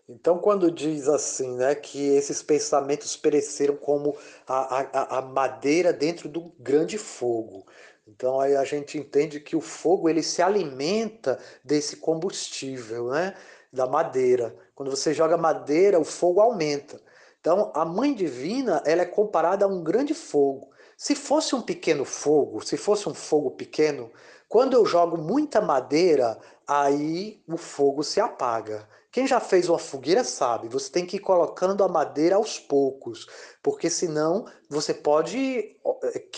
Então, 0.08 0.38
quando 0.38 0.70
diz 0.72 1.08
assim, 1.08 1.56
né, 1.56 1.74
que 1.74 2.00
esses 2.00 2.44
pensamentos 2.44 3.18
pereceram 3.18 3.76
como 3.76 4.16
a, 4.48 4.82
a, 4.82 5.18
a 5.18 5.22
madeira 5.24 5.92
dentro 5.92 6.30
do 6.30 6.52
grande 6.60 6.98
fogo, 7.00 7.66
então 8.08 8.40
aí 8.40 8.56
a 8.56 8.64
gente 8.64 8.98
entende 8.98 9.40
que 9.40 9.56
o 9.56 9.62
fogo 9.62 10.08
ele 10.08 10.22
se 10.22 10.42
alimenta 10.42 11.40
desse 11.64 11.98
combustível, 11.98 13.10
né? 13.10 13.36
Da 13.74 13.88
madeira. 13.88 14.56
Quando 14.76 14.92
você 14.92 15.14
joga 15.14 15.38
madeira, 15.38 16.00
o 16.00 16.06
fogo 16.06 16.40
aumenta. 16.40 17.02
Então 17.40 17.72
a 17.76 17.84
mãe 17.84 18.14
divina 18.14 18.82
ela 18.86 19.02
é 19.02 19.06
comparada 19.06 19.66
a 19.66 19.68
um 19.68 19.84
grande 19.84 20.14
fogo. 20.14 20.70
Se 20.98 21.16
fosse 21.16 21.56
um 21.56 21.62
pequeno 21.62 22.06
fogo, 22.06 22.66
se 22.66 22.78
fosse 22.78 23.10
um 23.10 23.14
fogo 23.14 23.52
pequeno, 23.52 24.12
quando 24.48 24.74
eu 24.74 24.86
jogo 24.86 25.18
muita 25.18 25.60
madeira, 25.60 26.40
aí 26.68 27.44
o 27.48 27.58
fogo 27.58 28.04
se 28.04 28.20
apaga. 28.20 28.88
Quem 29.12 29.26
já 29.26 29.40
fez 29.40 29.68
uma 29.70 29.80
fogueira 29.80 30.24
sabe, 30.24 30.68
você 30.68 30.92
tem 30.92 31.06
que 31.06 31.18
ir 31.18 31.22
colocando 31.22 31.84
a 31.84 31.88
madeira 31.88 32.36
aos 32.36 32.60
poucos, 32.60 33.28
porque 33.64 33.90
senão 33.90 34.46
você 34.70 34.94
pode 34.94 35.76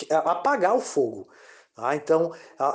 é, 0.10 0.16
apagar 0.16 0.76
o 0.76 0.80
fogo. 0.80 1.28
Ah, 1.78 1.96
então, 1.96 2.32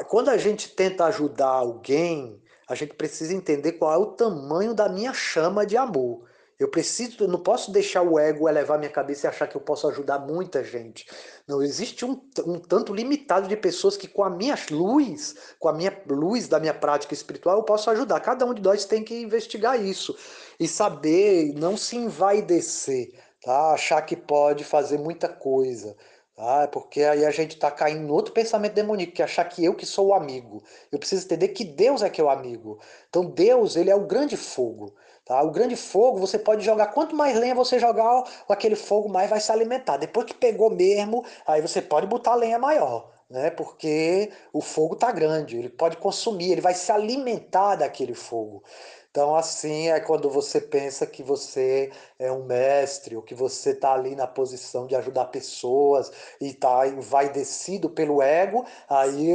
quando 0.09 0.28
a 0.28 0.37
gente 0.37 0.68
tenta 0.68 1.04
ajudar 1.06 1.49
alguém, 1.49 2.40
a 2.68 2.75
gente 2.75 2.94
precisa 2.94 3.35
entender 3.35 3.73
qual 3.73 3.92
é 3.92 3.97
o 3.97 4.12
tamanho 4.12 4.75
da 4.75 4.88
minha 4.88 5.12
chama 5.12 5.66
de 5.66 5.76
amor. 5.76 6.23
Eu 6.56 6.68
preciso, 6.68 7.25
eu 7.25 7.28
não 7.28 7.42
posso 7.42 7.73
deixar 7.73 8.02
o 8.02 8.16
ego 8.16 8.49
elevar 8.49 8.78
minha 8.78 8.90
cabeça 8.90 9.26
e 9.26 9.28
achar 9.28 9.49
que 9.49 9.56
eu 9.56 9.61
posso 9.61 9.88
ajudar 9.88 10.21
muita 10.21 10.62
gente. 10.62 11.04
Não 11.49 11.61
existe 11.61 12.04
um, 12.04 12.12
um 12.47 12.61
tanto 12.61 12.94
limitado 12.94 13.49
de 13.49 13.56
pessoas 13.56 13.97
que 13.97 14.06
com 14.06 14.23
a 14.23 14.30
minha 14.30 14.56
luz, 14.71 15.35
com 15.59 15.68
a 15.68 15.73
minha 15.73 16.00
luz 16.09 16.47
da 16.47 16.61
minha 16.61 16.73
prática 16.73 17.12
espiritual, 17.12 17.56
eu 17.56 17.64
posso 17.64 17.90
ajudar. 17.90 18.21
Cada 18.21 18.47
um 18.47 18.54
de 18.54 18.62
nós 18.62 18.85
tem 18.85 19.02
que 19.02 19.21
investigar 19.21 19.82
isso 19.85 20.16
e 20.61 20.68
saber, 20.68 21.52
não 21.56 21.76
se 21.76 21.97
envaidecer, 21.97 23.11
tá? 23.42 23.73
Achar 23.73 24.00
que 24.02 24.14
pode 24.14 24.62
fazer 24.62 24.99
muita 24.99 25.28
coisa. 25.28 25.97
Ah, 26.44 26.66
porque 26.66 27.02
aí 27.04 27.25
a 27.25 27.30
gente 27.30 27.52
está 27.52 27.70
caindo 27.70 28.02
no 28.02 28.12
outro 28.14 28.32
pensamento 28.34 28.75
demoníaco, 28.75 29.12
que 29.12 29.22
é 29.22 29.25
achar 29.25 29.44
que 29.44 29.64
eu 29.64 29.76
que 29.76 29.87
sou 29.87 30.08
o 30.08 30.14
amigo. 30.14 30.61
Eu 30.90 30.99
preciso 30.99 31.25
entender 31.25 31.49
que 31.49 31.64
Deus 31.64 32.02
é 32.02 32.11
que 32.11 32.20
é 32.20 32.25
o 32.25 32.28
amigo. 32.28 32.80
Então 33.08 33.25
Deus, 33.25 33.76
ele 33.76 33.90
é 33.90 33.94
o 33.94 34.06
grande 34.08 34.37
fogo. 34.37 34.92
Tá? 35.25 35.40
O 35.40 35.52
grande 35.52 35.76
fogo, 35.76 36.18
você 36.18 36.40
pode 36.40 36.64
jogar, 36.64 36.88
quanto 36.88 37.14
mais 37.14 37.38
lenha 37.38 37.54
você 37.54 37.78
jogar, 37.78 38.25
aquele 38.49 38.75
fogo 38.75 39.08
mais 39.08 39.30
vai 39.30 39.38
se 39.38 39.52
alimentar. 39.52 39.99
Depois 39.99 40.26
que 40.26 40.34
pegou 40.34 40.68
mesmo, 40.68 41.25
aí 41.46 41.62
você 41.62 41.80
pode 41.80 42.08
botar 42.08 42.34
lenha 42.34 42.58
maior. 42.58 43.12
Né? 43.30 43.49
Porque 43.50 44.32
o 44.52 44.61
fogo 44.61 44.94
está 44.94 45.12
grande, 45.12 45.56
ele 45.56 45.68
pode 45.68 45.96
consumir, 45.96 46.50
ele 46.50 46.61
vai 46.61 46.75
se 46.75 46.90
alimentar 46.90 47.76
daquele 47.76 48.14
fogo. 48.14 48.64
Então, 49.12 49.37
assim 49.37 49.90
é 49.90 50.00
quando 50.00 50.31
você 50.31 50.59
pensa 50.59 51.07
que 51.07 51.23
você 51.23 51.92
é 52.19 52.33
um 52.33 52.45
mestre, 52.45 53.14
ou 53.14 53.21
que 53.21 53.35
você 53.35 53.73
está 53.73 53.92
ali 53.92 54.16
na 54.16 54.26
posição 54.26 54.87
de 54.87 54.97
ajudar 54.97 55.26
pessoas 55.26 56.11
e 56.40 56.49
está 56.49 56.88
envaidecido 56.88 57.90
pelo 57.90 58.23
ego, 58.23 58.64
aí 58.88 59.31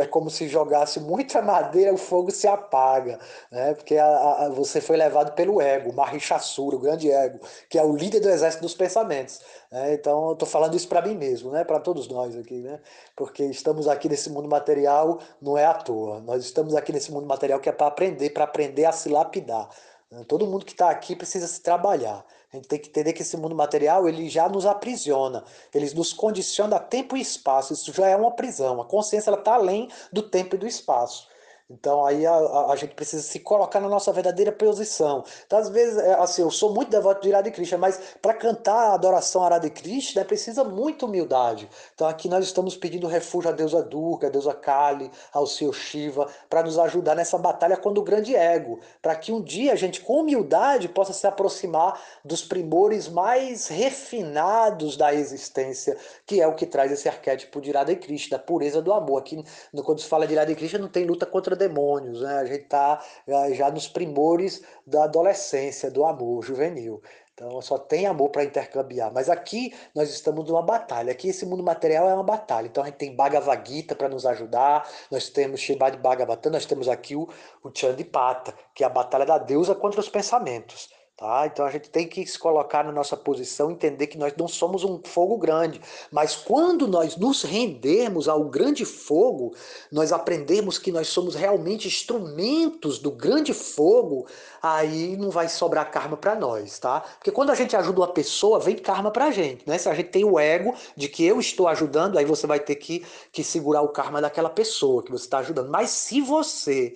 é 0.00 0.06
como 0.06 0.28
se 0.28 0.46
jogasse 0.48 1.00
muita 1.00 1.40
madeira, 1.42 1.94
o 1.94 1.96
fogo 1.96 2.30
se 2.30 2.46
apaga, 2.46 3.18
né? 3.50 3.72
porque 3.72 3.96
a, 3.96 4.06
a, 4.06 4.48
você 4.50 4.82
foi 4.82 4.98
levado 4.98 5.32
pelo 5.32 5.62
ego, 5.62 5.94
Mahishasura, 5.94 6.76
o 6.76 6.80
grande 6.80 7.10
ego, 7.10 7.40
que 7.70 7.78
é 7.78 7.82
o 7.82 7.96
líder 7.96 8.20
do 8.20 8.28
exército 8.28 8.62
dos 8.62 8.74
pensamentos. 8.74 9.40
Né? 9.72 9.94
Então, 9.94 10.26
eu 10.26 10.32
estou 10.34 10.46
falando 10.46 10.76
isso 10.76 10.86
para 10.86 11.00
mim 11.00 11.14
mesmo, 11.14 11.50
né? 11.50 11.64
para 11.64 11.80
todos 11.80 12.06
nós 12.06 12.36
aqui, 12.36 12.60
né? 12.60 12.78
porque 13.16 13.42
estamos 13.44 13.88
aqui 13.88 14.06
nesse 14.06 14.28
mundo 14.28 14.46
material, 14.46 15.18
não 15.40 15.56
é 15.56 15.64
à 15.64 15.72
toa. 15.72 16.20
Nós 16.20 16.44
estamos 16.44 16.76
aqui 16.76 16.92
nesse 16.92 17.10
mundo 17.10 17.26
material 17.26 17.58
que 17.58 17.70
é 17.70 17.72
para 17.72 17.86
aprender, 17.86 18.30
para 18.30 18.44
aprender 18.44 18.84
a 18.84 18.92
se 18.92 19.08
lapidar. 19.08 19.70
Né? 20.10 20.24
Todo 20.28 20.46
mundo 20.46 20.66
que 20.66 20.72
está 20.72 20.90
aqui 20.90 21.16
precisa 21.16 21.48
se 21.48 21.62
trabalhar. 21.62 22.22
A 22.52 22.56
gente 22.56 22.68
tem 22.68 22.78
que 22.78 22.90
entender 22.90 23.14
que 23.14 23.22
esse 23.22 23.34
mundo 23.34 23.54
material 23.54 24.06
ele 24.06 24.28
já 24.28 24.46
nos 24.46 24.66
aprisiona, 24.66 25.42
ele 25.74 25.90
nos 25.94 26.12
condiciona 26.12 26.76
a 26.76 26.78
tempo 26.78 27.16
e 27.16 27.20
espaço. 27.22 27.72
Isso 27.72 27.90
já 27.94 28.06
é 28.08 28.14
uma 28.14 28.32
prisão. 28.32 28.78
A 28.78 28.84
consciência 28.84 29.30
está 29.30 29.54
além 29.54 29.88
do 30.12 30.22
tempo 30.22 30.54
e 30.54 30.58
do 30.58 30.66
espaço. 30.66 31.31
Então 31.72 32.04
aí 32.04 32.26
a, 32.26 32.34
a, 32.34 32.72
a, 32.72 32.76
gente 32.76 32.94
precisa 32.94 33.22
se 33.22 33.40
colocar 33.40 33.80
na 33.80 33.88
nossa 33.88 34.12
verdadeira 34.12 34.52
posição. 34.52 35.24
Então, 35.46 35.58
às 35.58 35.68
vezes, 35.68 35.96
é, 35.98 36.14
assim, 36.14 36.42
eu 36.42 36.50
sou 36.50 36.74
muito 36.74 36.90
devoto 36.90 37.22
de 37.22 37.28
Irade 37.28 37.50
Krishna, 37.50 37.78
mas 37.78 38.00
para 38.20 38.34
cantar 38.34 38.90
a 38.90 38.94
adoração 38.94 39.42
a 39.42 39.46
Arade 39.46 39.70
Krishna 39.70 40.22
né, 40.22 40.24
precisa 40.24 40.64
muita 40.64 41.06
humildade. 41.06 41.68
Então 41.94 42.06
aqui 42.06 42.28
nós 42.28 42.44
estamos 42.44 42.76
pedindo 42.76 43.06
refúgio 43.06 43.50
a 43.50 43.52
deusa 43.52 43.82
Durga, 43.82 44.26
a 44.26 44.30
deusa 44.30 44.52
Kali, 44.52 45.10
ao 45.32 45.46
Senhor 45.46 45.72
Shiva, 45.72 46.28
para 46.48 46.62
nos 46.62 46.78
ajudar 46.78 47.14
nessa 47.14 47.38
batalha 47.38 47.76
contra 47.76 48.00
o 48.00 48.04
grande 48.04 48.34
ego, 48.34 48.80
para 49.00 49.14
que 49.14 49.32
um 49.32 49.40
dia 49.40 49.72
a 49.72 49.76
gente, 49.76 50.00
com 50.00 50.20
humildade, 50.20 50.88
possa 50.88 51.12
se 51.12 51.26
aproximar 51.26 52.00
dos 52.24 52.42
primores 52.42 53.08
mais 53.08 53.68
refinados 53.68 54.96
da 54.96 55.14
existência, 55.14 55.96
que 56.26 56.40
é 56.40 56.46
o 56.46 56.54
que 56.54 56.66
traz 56.66 56.92
esse 56.92 57.08
arquétipo 57.08 57.60
de 57.60 57.70
Irade 57.70 57.96
Krishna, 57.96 58.36
da 58.36 58.42
pureza 58.42 58.82
do 58.82 58.92
amor. 58.92 59.18
Aqui, 59.18 59.42
quando 59.84 60.00
se 60.00 60.06
fala 60.06 60.26
de 60.26 60.34
Irade 60.34 60.54
Krishna, 60.54 60.78
não 60.78 60.88
tem 60.88 61.04
luta 61.04 61.26
contra 61.26 61.56
demônios, 61.68 62.20
né? 62.22 62.38
A 62.38 62.44
gente 62.44 62.64
está 62.64 63.02
já 63.52 63.70
nos 63.70 63.88
primores 63.88 64.62
da 64.86 65.04
adolescência, 65.04 65.90
do 65.90 66.04
amor 66.04 66.42
juvenil. 66.42 67.02
Então 67.34 67.60
só 67.62 67.78
tem 67.78 68.06
amor 68.06 68.30
para 68.30 68.44
intercambiar. 68.44 69.12
Mas 69.12 69.28
aqui 69.28 69.74
nós 69.94 70.10
estamos 70.10 70.46
numa 70.48 70.62
batalha. 70.62 71.12
Aqui 71.12 71.28
esse 71.28 71.46
mundo 71.46 71.62
material 71.62 72.08
é 72.08 72.14
uma 72.14 72.22
batalha. 72.22 72.66
Então 72.66 72.82
a 72.82 72.86
gente 72.86 72.96
tem 72.96 73.16
Bhagavad 73.16 73.68
Gita 73.68 73.94
para 73.94 74.08
nos 74.08 74.26
ajudar, 74.26 74.88
nós 75.10 75.28
temos 75.28 75.60
Shibad 75.60 75.96
Bhagavatam, 75.96 76.52
nós 76.52 76.66
temos 76.66 76.88
aqui 76.88 77.16
o, 77.16 77.28
o 77.62 77.70
Chandipata, 77.74 78.54
que 78.74 78.84
é 78.84 78.86
a 78.86 78.90
batalha 78.90 79.24
da 79.24 79.38
deusa 79.38 79.74
contra 79.74 80.00
os 80.00 80.08
pensamentos. 80.08 80.90
Tá? 81.16 81.46
Então 81.46 81.64
a 81.64 81.70
gente 81.70 81.90
tem 81.90 82.08
que 82.08 82.26
se 82.26 82.38
colocar 82.38 82.82
na 82.82 82.90
nossa 82.90 83.16
posição, 83.16 83.70
entender 83.70 84.06
que 84.06 84.18
nós 84.18 84.32
não 84.36 84.48
somos 84.48 84.82
um 84.82 85.00
fogo 85.04 85.36
grande, 85.36 85.80
mas 86.10 86.34
quando 86.34 86.88
nós 86.88 87.16
nos 87.16 87.42
rendermos 87.42 88.28
ao 88.28 88.44
grande 88.44 88.84
fogo, 88.84 89.54
nós 89.92 90.10
aprendemos 90.10 90.78
que 90.78 90.90
nós 90.90 91.08
somos 91.08 91.34
realmente 91.34 91.86
instrumentos 91.86 92.98
do 92.98 93.10
grande 93.10 93.52
fogo, 93.52 94.26
aí 94.60 95.16
não 95.16 95.30
vai 95.30 95.48
sobrar 95.48 95.90
karma 95.90 96.16
para 96.16 96.34
nós, 96.34 96.78
tá? 96.78 97.00
Porque 97.00 97.30
quando 97.30 97.50
a 97.50 97.54
gente 97.54 97.76
ajuda 97.76 98.00
uma 98.00 98.12
pessoa, 98.12 98.58
vem 98.58 98.76
karma 98.76 99.10
para 99.10 99.26
a 99.26 99.30
gente, 99.30 99.68
né? 99.68 99.76
Se 99.76 99.88
a 99.88 99.94
gente 99.94 100.08
tem 100.08 100.24
o 100.24 100.40
ego 100.40 100.74
de 100.96 101.08
que 101.08 101.24
eu 101.24 101.38
estou 101.38 101.68
ajudando, 101.68 102.18
aí 102.18 102.24
você 102.24 102.46
vai 102.46 102.58
ter 102.58 102.76
que, 102.76 103.04
que 103.30 103.44
segurar 103.44 103.82
o 103.82 103.90
karma 103.90 104.20
daquela 104.20 104.50
pessoa 104.50 105.02
que 105.02 105.12
você 105.12 105.24
está 105.24 105.38
ajudando. 105.38 105.70
Mas 105.70 105.90
se 105.90 106.20
você 106.22 106.94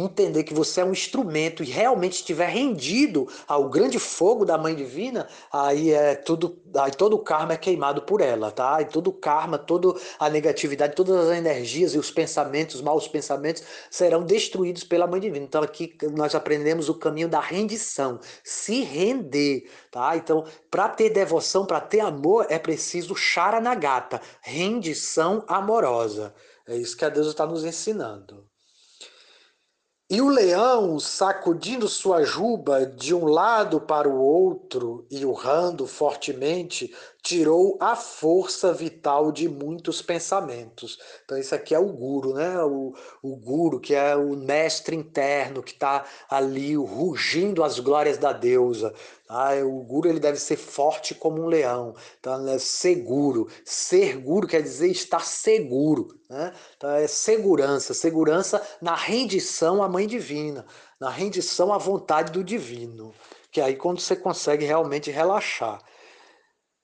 entender 0.00 0.44
que 0.44 0.54
você 0.54 0.80
é 0.80 0.84
um 0.84 0.92
instrumento 0.92 1.62
e 1.62 1.66
realmente 1.66 2.14
estiver 2.14 2.48
rendido 2.48 3.26
ao 3.46 3.68
grande 3.68 3.98
fogo 3.98 4.44
da 4.44 4.58
Mãe 4.58 4.74
Divina, 4.74 5.28
aí 5.52 5.92
é 5.92 6.14
tudo, 6.14 6.60
aí 6.76 6.90
todo 6.90 7.14
o 7.14 7.18
karma 7.18 7.54
é 7.54 7.56
queimado 7.56 8.02
por 8.02 8.20
ela, 8.20 8.50
tá? 8.50 8.80
E 8.80 8.86
todo 8.86 9.08
o 9.08 9.12
karma, 9.12 9.58
toda 9.58 9.98
a 10.18 10.28
negatividade, 10.28 10.94
todas 10.94 11.28
as 11.28 11.36
energias 11.36 11.94
e 11.94 11.98
os 11.98 12.10
pensamentos, 12.10 12.76
os 12.76 12.82
maus 12.82 13.08
pensamentos 13.08 13.62
serão 13.90 14.24
destruídos 14.24 14.84
pela 14.84 15.06
Mãe 15.06 15.20
Divina. 15.20 15.44
Então 15.44 15.62
aqui 15.62 15.96
nós 16.16 16.34
aprendemos 16.34 16.88
o 16.88 16.94
caminho 16.94 17.28
da 17.28 17.40
rendição, 17.40 18.18
se 18.42 18.82
render, 18.82 19.70
tá? 19.90 20.16
Então, 20.16 20.44
para 20.70 20.88
ter 20.88 21.10
devoção, 21.10 21.66
para 21.66 21.80
ter 21.80 22.00
amor, 22.00 22.46
é 22.48 22.58
preciso 22.58 23.14
charanagata, 23.14 24.20
rendição 24.40 25.44
amorosa. 25.46 26.34
É 26.66 26.76
isso 26.76 26.96
que 26.96 27.04
a 27.04 27.08
Deus 27.08 27.26
está 27.28 27.46
nos 27.46 27.64
ensinando. 27.64 28.47
E 30.10 30.22
o 30.22 30.28
leão, 30.30 30.98
sacudindo 30.98 31.86
sua 31.86 32.24
juba 32.24 32.86
de 32.86 33.14
um 33.14 33.26
lado 33.26 33.78
para 33.78 34.08
o 34.08 34.18
outro 34.18 35.06
e 35.10 35.22
urrando 35.22 35.86
fortemente, 35.86 36.94
tirou 37.22 37.76
a 37.80 37.96
força 37.96 38.72
vital 38.72 39.32
de 39.32 39.48
muitos 39.48 40.00
pensamentos. 40.00 40.98
Então, 41.24 41.36
isso 41.36 41.54
aqui 41.54 41.74
é 41.74 41.78
o 41.78 41.92
guru, 41.92 42.34
né? 42.34 42.62
O, 42.62 42.94
o 43.22 43.36
guru, 43.36 43.80
que 43.80 43.94
é 43.94 44.14
o 44.16 44.36
mestre 44.36 44.94
interno, 44.94 45.62
que 45.62 45.72
está 45.72 46.04
ali 46.30 46.76
rugindo 46.76 47.64
as 47.64 47.78
glórias 47.80 48.18
da 48.18 48.32
deusa. 48.32 48.94
Tá? 49.26 49.50
O 49.64 49.82
guru 49.82 50.08
ele 50.08 50.20
deve 50.20 50.38
ser 50.38 50.56
forte 50.56 51.14
como 51.14 51.42
um 51.42 51.46
leão, 51.46 51.94
então, 52.18 52.48
é 52.48 52.58
seguro. 52.58 53.48
Ser 53.64 54.16
guru 54.16 54.46
quer 54.46 54.62
dizer 54.62 54.88
estar 54.88 55.24
seguro. 55.24 56.08
Né? 56.30 56.52
Então, 56.76 56.90
é 56.90 57.06
segurança, 57.06 57.92
segurança 57.92 58.62
na 58.80 58.94
rendição 58.94 59.82
à 59.82 59.88
Mãe 59.88 60.06
Divina, 60.06 60.64
na 61.00 61.10
rendição 61.10 61.72
à 61.72 61.78
vontade 61.78 62.32
do 62.32 62.44
Divino. 62.44 63.12
Que 63.50 63.60
é 63.60 63.64
aí 63.64 63.76
quando 63.76 64.00
você 64.00 64.14
consegue 64.14 64.64
realmente 64.64 65.10
relaxar. 65.10 65.82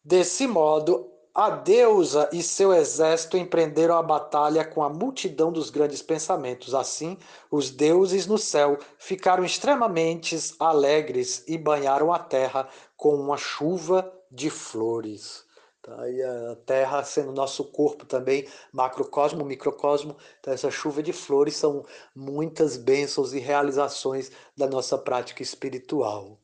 Desse 0.05 0.47
modo, 0.47 1.11
a 1.35 1.49
deusa 1.49 2.29
e 2.31 2.43
seu 2.43 2.75
exército 2.75 3.39
empreenderam 3.39 3.97
a 3.97 4.03
batalha 4.03 4.63
com 4.63 4.83
a 4.83 4.89
multidão 4.91 5.51
dos 5.51 5.71
grandes 5.71 6.03
pensamentos. 6.03 6.75
Assim, 6.75 7.17
os 7.51 7.71
deuses 7.71 8.27
no 8.27 8.37
céu 8.37 8.79
ficaram 8.99 9.45
extremamente 9.45 10.37
alegres 10.61 11.43
e 11.49 11.57
banharam 11.57 12.13
a 12.13 12.19
terra 12.19 12.69
com 12.97 13.15
uma 13.15 13.39
chuva 13.39 14.13
de 14.31 14.51
flores. 14.51 15.43
Tá? 15.83 16.09
E 16.09 16.23
a 16.23 16.57
terra 16.67 17.03
sendo 17.03 17.33
nosso 17.33 17.65
corpo 17.65 18.05
também, 18.05 18.47
macrocosmo, 18.73 19.45
microcosmo. 19.45 20.17
Então, 20.39 20.53
essa 20.53 20.71
chuva 20.71 21.03
de 21.03 21.15
flores 21.15 21.57
são 21.57 21.85
muitas 22.15 22.77
bênçãos 22.77 23.33
e 23.33 23.39
realizações 23.39 24.31
da 24.55 24.67
nossa 24.67 24.99
prática 24.99 25.43
espiritual. 25.43 26.39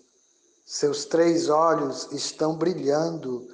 Seus 0.66 1.04
três 1.04 1.48
olhos 1.48 2.08
estão 2.10 2.56
brilhando 2.56 3.46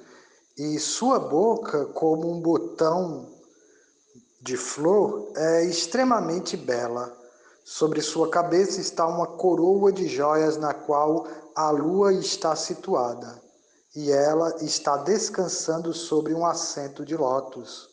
e 0.57 0.79
sua 0.79 1.19
boca, 1.19 1.85
como 1.85 2.31
um 2.31 2.41
botão 2.41 3.36
de 4.47 4.55
flor 4.55 5.29
é 5.35 5.65
extremamente 5.65 6.55
bela. 6.55 7.13
Sobre 7.65 8.01
sua 8.01 8.29
cabeça 8.29 8.79
está 8.79 9.05
uma 9.05 9.27
coroa 9.27 9.91
de 9.91 10.07
joias 10.07 10.55
na 10.55 10.73
qual 10.73 11.27
a 11.53 11.69
lua 11.69 12.13
está 12.13 12.55
situada, 12.55 13.41
e 13.93 14.09
ela 14.09 14.55
está 14.61 14.95
descansando 14.95 15.93
sobre 15.93 16.33
um 16.33 16.45
assento 16.45 17.03
de 17.03 17.17
lótus. 17.17 17.89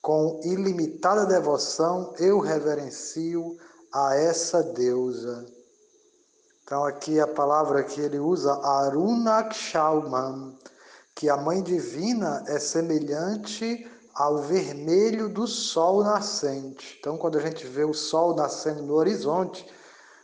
Com 0.00 0.40
ilimitada 0.44 1.26
devoção, 1.26 2.14
eu 2.20 2.38
reverencio 2.38 3.58
a 3.92 4.14
essa 4.14 4.62
deusa. 4.62 5.44
Então, 6.62 6.84
aqui 6.84 7.18
a 7.18 7.26
palavra 7.26 7.82
que 7.82 8.00
ele 8.00 8.20
usa, 8.20 8.52
Arunakshalman, 8.62 10.56
que 11.16 11.28
a 11.28 11.36
mãe 11.36 11.60
divina 11.60 12.44
é 12.46 12.60
semelhante 12.60 13.84
ao 14.18 14.38
vermelho 14.38 15.28
do 15.28 15.46
sol 15.46 16.02
nascente. 16.02 16.96
Então, 16.98 17.16
quando 17.16 17.38
a 17.38 17.40
gente 17.40 17.64
vê 17.64 17.84
o 17.84 17.94
sol 17.94 18.34
nascendo 18.34 18.82
no 18.82 18.94
horizonte, 18.94 19.64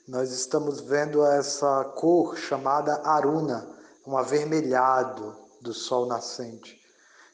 nós 0.09 0.33
estamos 0.33 0.80
vendo 0.80 1.24
essa 1.24 1.85
cor 1.94 2.37
chamada 2.37 3.00
aruna, 3.04 3.64
um 4.04 4.18
avermelhado 4.18 5.37
do 5.61 5.72
sol 5.72 6.07
nascente. 6.07 6.76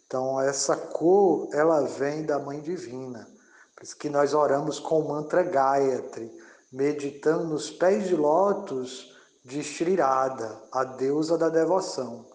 Então, 0.06 0.38
essa 0.38 0.76
cor, 0.76 1.48
ela 1.54 1.80
vem 1.86 2.26
da 2.26 2.38
Mãe 2.38 2.60
Divina. 2.60 3.26
Por 3.74 3.82
isso 3.82 3.96
que 3.96 4.10
nós 4.10 4.34
oramos 4.34 4.78
com 4.78 5.00
o 5.00 5.08
mantra 5.08 5.42
Gayatri, 5.42 6.30
meditando 6.70 7.44
nos 7.44 7.70
pés 7.70 8.06
de 8.06 8.14
lótus 8.14 9.16
de 9.42 9.62
Shri 9.62 9.94
Radha, 9.94 10.60
a 10.70 10.84
deusa 10.84 11.38
da 11.38 11.48
devoção. 11.48 12.26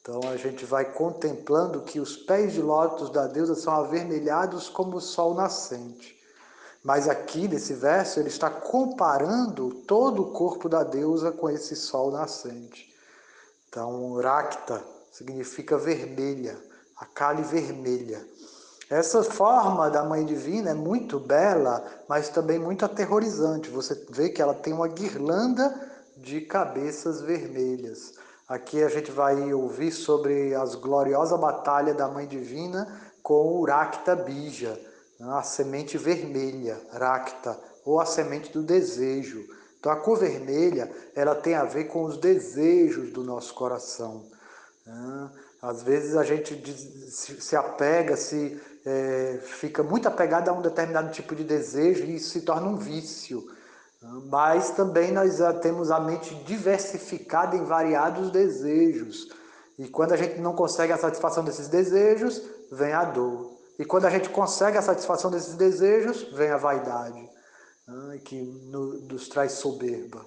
Então 0.00 0.20
a 0.28 0.36
gente 0.36 0.64
vai 0.64 0.84
contemplando 0.84 1.82
que 1.82 2.00
os 2.00 2.16
pés 2.16 2.52
de 2.52 2.62
lótus 2.62 3.10
da 3.10 3.26
deusa 3.26 3.54
são 3.54 3.74
avermelhados 3.74 4.68
como 4.68 4.96
o 4.96 5.00
sol 5.00 5.34
nascente. 5.34 6.16
Mas 6.82 7.08
aqui 7.08 7.48
nesse 7.48 7.74
verso 7.74 8.20
ele 8.20 8.28
está 8.28 8.48
comparando 8.48 9.70
todo 9.86 10.22
o 10.22 10.32
corpo 10.32 10.68
da 10.68 10.82
deusa 10.82 11.30
com 11.32 11.50
esse 11.50 11.76
sol 11.76 12.10
nascente. 12.10 12.94
Então, 13.68 14.14
Rakta 14.14 14.82
significa 15.12 15.76
vermelha, 15.76 16.56
a 16.96 17.04
cale 17.04 17.42
vermelha. 17.42 18.26
Essa 18.88 19.22
forma 19.22 19.90
da 19.90 20.02
Mãe 20.02 20.24
Divina 20.24 20.70
é 20.70 20.74
muito 20.74 21.20
bela, 21.20 21.84
mas 22.08 22.30
também 22.30 22.58
muito 22.58 22.86
aterrorizante. 22.86 23.68
Você 23.68 23.94
vê 24.08 24.30
que 24.30 24.40
ela 24.40 24.54
tem 24.54 24.72
uma 24.72 24.88
guirlanda 24.88 25.92
de 26.16 26.40
cabeças 26.40 27.20
vermelhas. 27.20 28.14
Aqui 28.48 28.82
a 28.82 28.88
gente 28.88 29.10
vai 29.10 29.52
ouvir 29.52 29.92
sobre 29.92 30.54
as 30.54 30.74
gloriosa 30.74 31.36
batalha 31.36 31.92
da 31.92 32.08
Mãe 32.08 32.26
Divina 32.26 32.88
com 33.22 33.58
o 33.58 33.66
Rakta 33.66 34.16
Bija, 34.16 34.80
a 35.20 35.42
semente 35.42 35.98
vermelha, 35.98 36.80
Rakta, 36.90 37.60
ou 37.84 38.00
a 38.00 38.06
semente 38.06 38.50
do 38.50 38.62
desejo. 38.62 39.44
Então 39.78 39.92
a 39.92 39.96
cor 39.96 40.18
vermelha, 40.18 40.90
ela 41.14 41.34
tem 41.34 41.56
a 41.56 41.64
ver 41.64 41.84
com 41.84 42.04
os 42.04 42.16
desejos 42.16 43.12
do 43.12 43.22
nosso 43.22 43.52
coração. 43.52 44.24
Né. 44.86 45.30
Às 45.60 45.82
vezes 45.82 46.16
a 46.16 46.24
gente 46.24 46.56
se 47.10 47.54
apega, 47.54 48.16
se 48.16 48.58
é, 48.86 49.40
fica 49.42 49.82
muito 49.82 50.08
apegado 50.08 50.48
a 50.48 50.52
um 50.52 50.62
determinado 50.62 51.12
tipo 51.12 51.36
de 51.36 51.44
desejo 51.44 52.04
e 52.04 52.16
isso 52.16 52.30
se 52.30 52.40
torna 52.40 52.66
um 52.66 52.76
vício. 52.76 53.46
Mas 54.02 54.70
também 54.70 55.12
nós 55.12 55.38
temos 55.60 55.90
a 55.90 55.98
mente 55.98 56.34
diversificada 56.44 57.56
em 57.56 57.64
variados 57.64 58.30
desejos. 58.30 59.28
E 59.78 59.88
quando 59.88 60.12
a 60.12 60.16
gente 60.16 60.40
não 60.40 60.54
consegue 60.54 60.92
a 60.92 60.98
satisfação 60.98 61.44
desses 61.44 61.68
desejos, 61.68 62.42
vem 62.70 62.92
a 62.92 63.04
dor. 63.04 63.58
E 63.78 63.84
quando 63.84 64.06
a 64.06 64.10
gente 64.10 64.28
consegue 64.30 64.76
a 64.76 64.82
satisfação 64.82 65.30
desses 65.30 65.54
desejos, 65.54 66.22
vem 66.32 66.50
a 66.50 66.56
vaidade, 66.56 67.28
né, 67.86 68.18
que 68.24 68.40
nos 68.42 69.28
traz 69.28 69.52
soberba. 69.52 70.24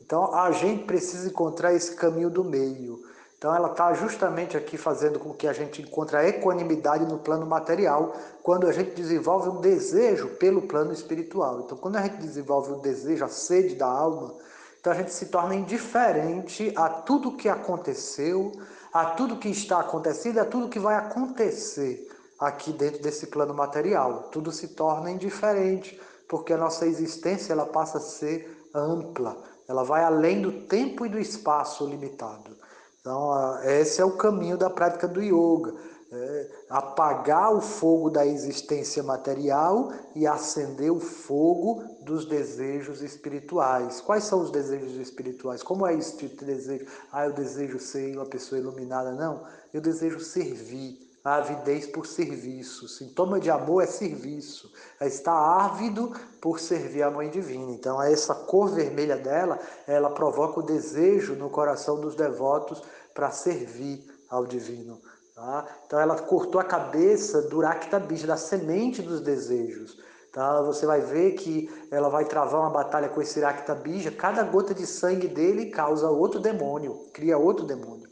Então 0.00 0.34
a 0.34 0.50
gente 0.52 0.84
precisa 0.84 1.28
encontrar 1.28 1.74
esse 1.74 1.94
caminho 1.94 2.30
do 2.30 2.44
meio. 2.44 3.00
Então 3.42 3.52
ela 3.52 3.72
está 3.72 3.92
justamente 3.92 4.56
aqui 4.56 4.78
fazendo 4.78 5.18
com 5.18 5.34
que 5.34 5.48
a 5.48 5.52
gente 5.52 5.82
encontre 5.82 6.16
a 6.16 6.28
equanimidade 6.28 7.04
no 7.04 7.18
plano 7.18 7.44
material, 7.44 8.14
quando 8.40 8.68
a 8.68 8.72
gente 8.72 8.94
desenvolve 8.94 9.48
um 9.48 9.60
desejo 9.60 10.28
pelo 10.36 10.62
plano 10.62 10.92
espiritual. 10.92 11.62
Então 11.62 11.76
quando 11.76 11.96
a 11.96 12.02
gente 12.02 12.18
desenvolve 12.18 12.70
o 12.70 12.76
desejo, 12.76 13.24
a 13.24 13.28
sede 13.28 13.74
da 13.74 13.88
alma, 13.88 14.32
então 14.78 14.92
a 14.92 14.94
gente 14.96 15.12
se 15.12 15.26
torna 15.26 15.56
indiferente 15.56 16.72
a 16.76 16.88
tudo 16.88 17.36
que 17.36 17.48
aconteceu, 17.48 18.52
a 18.92 19.06
tudo 19.06 19.38
que 19.38 19.48
está 19.48 19.80
acontecendo, 19.80 20.38
a 20.38 20.44
tudo 20.44 20.68
que 20.68 20.78
vai 20.78 20.94
acontecer 20.94 22.08
aqui 22.38 22.72
dentro 22.72 23.02
desse 23.02 23.26
plano 23.26 23.52
material. 23.52 24.28
Tudo 24.30 24.52
se 24.52 24.68
torna 24.68 25.10
indiferente, 25.10 26.00
porque 26.28 26.52
a 26.52 26.56
nossa 26.56 26.86
existência 26.86 27.52
ela 27.52 27.66
passa 27.66 27.98
a 27.98 28.00
ser 28.00 28.68
ampla, 28.72 29.36
ela 29.68 29.82
vai 29.82 30.04
além 30.04 30.40
do 30.40 30.62
tempo 30.68 31.04
e 31.04 31.08
do 31.08 31.18
espaço 31.18 31.84
limitado. 31.84 32.62
Então, 33.02 33.60
esse 33.64 34.00
é 34.00 34.04
o 34.04 34.16
caminho 34.16 34.56
da 34.56 34.70
prática 34.70 35.08
do 35.08 35.20
yoga. 35.20 35.74
É 36.12 36.50
apagar 36.70 37.52
o 37.52 37.60
fogo 37.60 38.10
da 38.10 38.24
existência 38.24 39.02
material 39.02 39.90
e 40.14 40.24
acender 40.24 40.92
o 40.92 41.00
fogo 41.00 41.82
dos 42.04 42.26
desejos 42.26 43.02
espirituais. 43.02 44.00
Quais 44.00 44.22
são 44.24 44.40
os 44.40 44.52
desejos 44.52 44.94
espirituais? 44.96 45.64
Como 45.64 45.84
é 45.84 45.94
esse 45.94 46.16
tipo 46.16 46.36
de 46.36 46.44
desejo? 46.44 46.86
Ah, 47.10 47.26
eu 47.26 47.32
desejo 47.32 47.80
ser 47.80 48.16
uma 48.16 48.26
pessoa 48.26 48.60
iluminada. 48.60 49.10
Não, 49.10 49.42
eu 49.74 49.80
desejo 49.80 50.20
servir 50.20 51.11
a 51.24 51.36
avidez 51.36 51.86
por 51.86 52.06
serviço. 52.06 52.88
Sintoma 52.88 53.38
de 53.38 53.50
amor 53.50 53.82
é 53.82 53.86
serviço. 53.86 54.72
É 54.98 55.06
estar 55.06 55.32
ávido 55.32 56.12
por 56.40 56.58
servir 56.58 57.02
a 57.02 57.10
Mãe 57.10 57.30
Divina. 57.30 57.70
Então, 57.70 58.02
essa 58.02 58.34
cor 58.34 58.70
vermelha 58.70 59.16
dela, 59.16 59.58
ela 59.86 60.10
provoca 60.10 60.60
o 60.60 60.64
desejo 60.64 61.34
no 61.34 61.48
coração 61.48 62.00
dos 62.00 62.16
devotos 62.16 62.82
para 63.14 63.30
servir 63.30 64.04
ao 64.28 64.44
Divino. 64.46 65.00
Tá? 65.34 65.66
Então, 65.86 66.00
ela 66.00 66.18
cortou 66.18 66.60
a 66.60 66.64
cabeça 66.64 67.42
do 67.42 67.60
Rakta 67.60 68.00
Bija, 68.00 68.26
da 68.26 68.36
semente 68.36 69.00
dos 69.00 69.20
desejos. 69.20 70.02
Tá? 70.32 70.60
Você 70.62 70.86
vai 70.86 71.00
ver 71.00 71.32
que 71.32 71.70
ela 71.90 72.08
vai 72.08 72.24
travar 72.24 72.62
uma 72.62 72.70
batalha 72.70 73.08
com 73.08 73.22
esse 73.22 73.38
Rakta 73.38 73.74
Bija. 73.74 74.10
Cada 74.10 74.42
gota 74.42 74.74
de 74.74 74.86
sangue 74.86 75.28
dele 75.28 75.66
causa 75.66 76.10
outro 76.10 76.40
demônio, 76.40 77.06
cria 77.12 77.38
outro 77.38 77.64
demônio. 77.64 78.11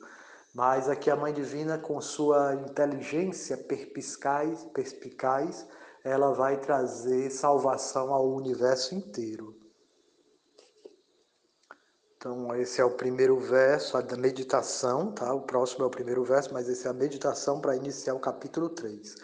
Mas 0.53 0.89
aqui 0.89 1.11
a 1.11 1.17
Mãe 1.17 1.33
Divina, 1.33 1.79
com 1.79 2.01
sua 2.01 2.55
inteligência 2.55 3.57
perspicaz, 3.57 4.65
perspicaz, 4.75 5.67
ela 6.03 6.33
vai 6.33 6.59
trazer 6.59 7.31
salvação 7.31 8.13
ao 8.13 8.29
universo 8.33 8.95
inteiro. 8.95 9.57
Então, 12.17 12.55
esse 12.55 12.81
é 12.81 12.85
o 12.85 12.97
primeiro 12.97 13.39
verso 13.39 13.97
a 13.97 14.03
da 14.03 14.17
meditação, 14.17 15.13
tá? 15.13 15.33
O 15.33 15.43
próximo 15.43 15.85
é 15.85 15.87
o 15.87 15.91
primeiro 15.91 16.23
verso, 16.23 16.53
mas 16.53 16.69
esse 16.69 16.87
é 16.87 16.91
a 16.91 16.93
meditação 16.93 17.61
para 17.61 17.77
iniciar 17.77 18.15
o 18.15 18.21
capítulo 18.21 18.69
3. 18.69 19.15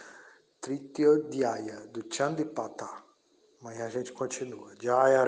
Tritya 0.59 1.19
Dhyaya, 1.29 1.87
do 1.87 2.03
Chandipata. 2.11 2.89
Amanhã 3.61 3.85
a 3.85 3.89
gente 3.89 4.11
continua. 4.11 4.73
Jaya 4.81 5.23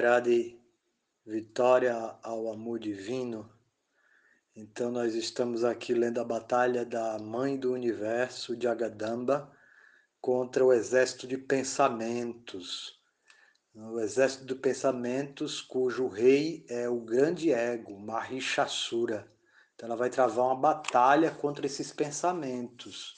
Radhi. 0.00 0.57
Vitória 1.30 1.94
ao 2.22 2.50
amor 2.50 2.78
divino. 2.78 3.46
Então 4.56 4.90
nós 4.90 5.14
estamos 5.14 5.62
aqui 5.62 5.92
lendo 5.92 6.22
a 6.22 6.24
batalha 6.24 6.86
da 6.86 7.18
mãe 7.18 7.54
do 7.54 7.74
universo, 7.74 8.56
de 8.56 8.66
Agadamba, 8.66 9.52
contra 10.22 10.64
o 10.64 10.72
exército 10.72 11.26
de 11.26 11.36
pensamentos. 11.36 12.98
O 13.74 14.00
exército 14.00 14.46
de 14.46 14.54
pensamentos, 14.54 15.60
cujo 15.60 16.08
rei 16.08 16.64
é 16.66 16.88
o 16.88 16.98
grande 16.98 17.52
ego, 17.52 18.00
Mahishasura. 18.00 19.30
Então 19.74 19.86
ela 19.86 19.96
vai 19.96 20.08
travar 20.08 20.46
uma 20.46 20.56
batalha 20.56 21.30
contra 21.30 21.66
esses 21.66 21.92
pensamentos. 21.92 23.16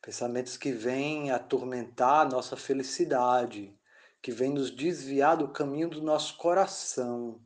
Pensamentos 0.00 0.56
que 0.56 0.70
vêm 0.70 1.32
atormentar 1.32 2.20
a 2.20 2.30
nossa 2.30 2.56
felicidade, 2.56 3.76
que 4.22 4.30
vem 4.30 4.52
nos 4.52 4.70
desviar 4.70 5.36
do 5.36 5.48
caminho 5.48 5.90
do 5.90 6.00
nosso 6.00 6.36
coração, 6.36 7.40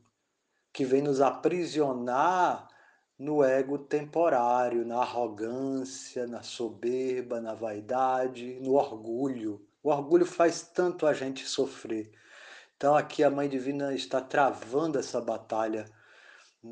que 0.71 0.85
vem 0.85 1.01
nos 1.01 1.19
aprisionar 1.19 2.69
no 3.17 3.43
ego 3.43 3.79
temporário, 3.79 4.85
na 4.85 4.99
arrogância, 4.99 6.27
na 6.27 6.43
soberba, 6.43 7.41
na 7.41 7.55
vaidade, 7.55 8.59
no 8.61 8.73
orgulho. 8.73 9.65
O 9.81 9.89
orgulho 9.89 10.25
faz 10.25 10.61
tanto 10.61 11.07
a 11.07 11.13
gente 11.13 11.47
sofrer. 11.47 12.11
Então 12.75 12.95
aqui 12.95 13.23
a 13.23 13.29
Mãe 13.31 13.49
Divina 13.49 13.95
está 13.95 14.21
travando 14.21 14.99
essa 14.99 15.19
batalha. 15.19 15.85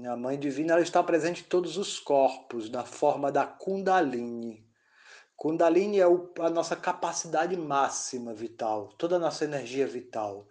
A 0.08 0.16
Mãe 0.16 0.38
Divina 0.38 0.74
ela 0.74 0.82
está 0.82 1.02
presente 1.02 1.42
em 1.42 1.48
todos 1.48 1.78
os 1.78 2.00
corpos, 2.00 2.70
na 2.70 2.84
forma 2.84 3.32
da 3.32 3.46
Kundalini, 3.48 4.65
Kundalini 5.38 6.00
é 6.00 6.04
a 6.04 6.50
nossa 6.50 6.76
capacidade 6.76 7.58
máxima 7.58 8.34
vital, 8.34 8.90
toda 8.98 9.18
a 9.18 9.20
nossa 9.20 9.44
energia 9.44 9.86
vital, 9.86 10.48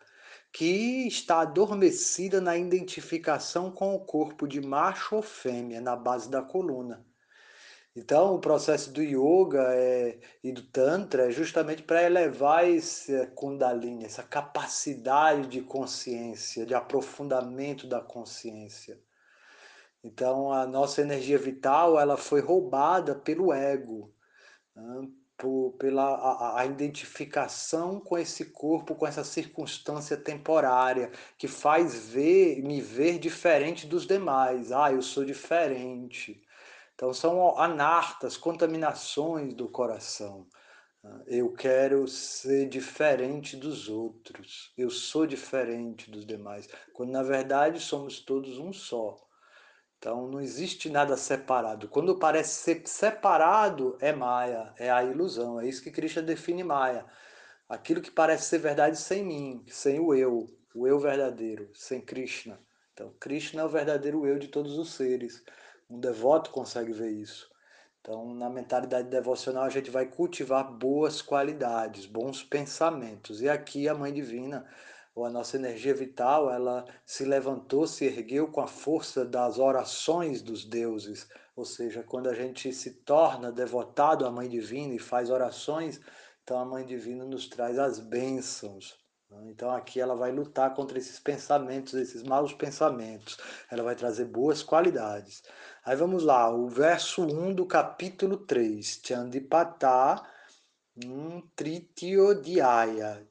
que 0.53 1.09
está 1.09 1.41
adormecida 1.41 2.41
na 2.41 2.57
identificação 2.57 3.71
com 3.71 3.95
o 3.95 4.05
corpo 4.05 4.47
de 4.47 4.61
macho 4.61 5.17
ou 5.17 5.23
fêmea 5.23 5.81
na 5.81 5.97
base 5.97 6.31
da 6.31 6.43
coluna. 6.43 7.05
Então, 7.97 8.35
o 8.35 8.41
processo 8.41 8.93
do 8.93 9.03
yoga 9.03 9.73
é, 9.73 10.19
e 10.43 10.53
do 10.53 10.63
tantra 10.63 11.29
é 11.29 11.31
justamente 11.31 11.83
para 11.83 12.03
elevar 12.03 12.69
esse 12.69 13.27
kundalini, 13.29 14.05
essa 14.05 14.23
capacidade 14.23 15.47
de 15.49 15.63
consciência, 15.63 16.67
de 16.67 16.75
aprofundamento 16.75 17.87
da 17.87 18.01
consciência. 18.01 19.01
Então, 20.03 20.53
a 20.53 20.67
nossa 20.67 21.01
energia 21.01 21.39
vital 21.39 21.99
ela 21.99 22.17
foi 22.17 22.41
roubada 22.41 23.15
pelo 23.15 23.53
ego 23.53 24.14
pela 25.79 26.05
a, 26.05 26.61
a, 26.61 26.67
identificação 26.67 28.01
com 28.01 28.17
esse 28.17 28.47
corpo, 28.47 28.95
com 28.95 29.07
essa 29.07 29.25
circunstância 29.25 30.17
temporária, 30.17 31.11
que 31.37 31.49
faz 31.49 32.09
ver, 32.09 32.63
me 32.63 32.81
ver 32.81 33.19
diferente 33.19 33.87
dos 33.87 34.07
demais. 34.07 34.73
Ah, 34.73 34.93
eu 34.93 35.03
sou 35.03 35.25
diferente. 35.25 36.41
Então 36.95 37.13
são 37.13 37.59
anartas, 37.59 38.37
contaminações 38.37 39.55
do 39.55 39.69
coração. 39.69 40.47
Eu 41.27 41.53
quero 41.53 42.09
ser 42.09 42.69
diferente 42.69 43.57
dos 43.57 43.89
outros. 43.89 44.73
Eu 44.77 44.89
sou 44.89 45.27
diferente 45.27 46.11
dos 46.11 46.25
demais. 46.25 46.69
Quando 46.95 47.11
na 47.11 47.23
verdade 47.23 47.81
somos 47.81 48.21
todos 48.21 48.59
um 48.59 48.73
só. 48.73 49.17
Então 50.05 50.29
não 50.29 50.39
existe 50.39 50.91
nada 50.91 51.17
separado. 51.17 51.89
Quando 51.89 52.19
parece 52.19 52.57
ser 52.57 52.83
separado, 52.85 53.97
é 53.99 54.13
Maya, 54.13 54.71
é 54.79 54.91
a 54.91 55.03
ilusão. 55.03 55.59
É 55.59 55.67
isso 55.67 55.83
que 55.83 55.91
Krishna 55.91 56.21
define 56.21 56.63
Maya. 56.63 57.07
Aquilo 57.67 58.03
que 58.03 58.11
parece 58.11 58.45
ser 58.45 58.59
verdade 58.59 58.99
sem 58.99 59.25
mim, 59.25 59.65
sem 59.67 59.99
o 59.99 60.15
eu, 60.15 60.47
o 60.75 60.87
eu 60.87 60.99
verdadeiro, 60.99 61.71
sem 61.73 62.03
Krishna. 62.03 62.61
Então, 62.93 63.15
Krishna 63.19 63.63
é 63.63 63.65
o 63.65 63.69
verdadeiro 63.71 64.27
eu 64.27 64.39
de 64.39 64.49
todos 64.49 64.77
os 64.77 64.93
seres. 64.93 65.43
Um 65.89 65.99
devoto 65.99 66.51
consegue 66.51 66.93
ver 66.93 67.11
isso. 67.11 67.51
Então, 68.03 68.35
na 68.35 68.51
mentalidade 68.51 69.09
devocional, 69.09 69.65
a 69.65 69.71
gente 69.71 69.91
vai 69.91 70.05
cultivar 70.05 70.71
boas 70.71 71.23
qualidades, 71.23 72.05
bons 72.05 72.43
pensamentos. 72.43 73.41
E 73.41 73.49
aqui 73.49 73.89
a 73.89 73.95
Mãe 73.95 74.13
Divina 74.13 74.67
ou 75.15 75.25
a 75.25 75.31
nossa 75.31 75.57
energia 75.57 75.95
vital, 75.95 76.51
ela 76.51 76.85
se 77.07 77.25
levantou, 77.25 77.87
se 77.87 78.05
ergueu 78.05 78.49
com 78.49 78.61
a 78.61 78.67
força 78.67 79.25
das 79.25 79.59
orações 79.59 80.43
dos 80.43 80.65
deuses. 80.65 81.29
Ou 81.55 81.65
seja, 81.65 82.03
quando 82.03 82.29
a 82.29 82.35
gente 82.35 82.73
se 82.73 82.91
torna 83.03 83.53
devotado 83.53 84.27
à 84.27 84.31
Mãe 84.31 84.49
Divina 84.49 84.93
e 84.93 84.99
faz 84.99 85.31
orações, 85.31 86.01
então 86.43 86.59
a 86.59 86.65
Mãe 86.65 86.85
Divina 86.85 87.25
nos 87.25 87.49
traz 87.49 87.79
as 87.79 88.01
bênçãos. 88.01 88.99
Né? 89.31 89.51
Então 89.51 89.71
aqui 89.71 90.01
ela 90.01 90.17
vai 90.17 90.33
lutar 90.33 90.75
contra 90.75 90.99
esses 90.99 91.21
pensamentos, 91.21 91.95
esses 91.95 92.25
maus 92.25 92.53
pensamentos. 92.53 93.39
Ela 93.71 93.85
vai 93.85 93.95
trazer 93.95 94.25
boas 94.25 94.65
qualidades. 94.65 95.45
Aí 95.85 95.95
vamos 95.95 96.25
lá, 96.25 96.51
o 96.51 96.69
verso 96.69 97.23
1 97.23 97.55
do 97.55 97.67
capítulo 97.67 98.37
3. 98.39 99.01
Chandipata 99.05 100.23
um 101.05 101.41
Tritiodhyaya. 101.57 103.27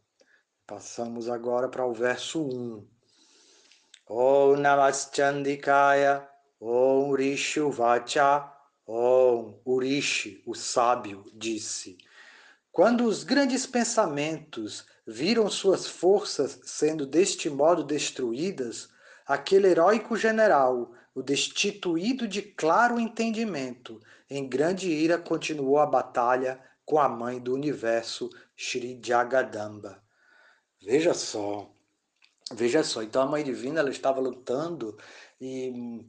Passamos 0.66 1.28
agora 1.28 1.68
para 1.68 1.86
o 1.86 1.94
verso 1.94 2.42
1. 2.42 2.88
Om 4.10 4.56
Namaschandikaya, 4.56 6.26
Om 6.58 7.12
Rishu 7.12 7.70
Vacha, 7.70 8.50
Om 8.88 9.60
Urishi, 9.66 10.42
o 10.48 10.56
sábio, 10.56 11.26
disse. 11.34 11.98
Quando 12.72 13.04
os 13.04 13.26
grandes 13.26 13.66
pensamentos 13.66 14.86
viram 15.06 15.50
suas 15.50 15.86
forças 15.86 16.62
sendo 16.64 17.06
deste 17.06 17.50
modo 17.50 17.84
destruídas, 17.84 18.88
aquele 19.28 19.68
heróico 19.68 20.16
general, 20.16 20.94
o 21.14 21.22
destituído 21.22 22.26
de 22.26 22.42
claro 22.42 22.98
entendimento, 22.98 24.00
em 24.30 24.48
grande 24.48 24.90
ira 24.90 25.18
continuou 25.18 25.78
a 25.80 25.86
batalha 25.86 26.58
com 26.86 26.98
a 27.00 27.10
mãe 27.10 27.38
do 27.38 27.54
universo, 27.54 28.30
Sri 28.56 28.98
Jagadamba. 29.04 30.03
Veja 30.86 31.14
só, 31.14 31.72
veja 32.52 32.84
só. 32.84 33.02
Então 33.02 33.22
a 33.22 33.26
Mãe 33.26 33.44
Divina 33.44 33.80
ela 33.80 33.90
estava 33.90 34.20
lutando 34.20 34.98
e 35.40 35.70
hum, 35.70 36.06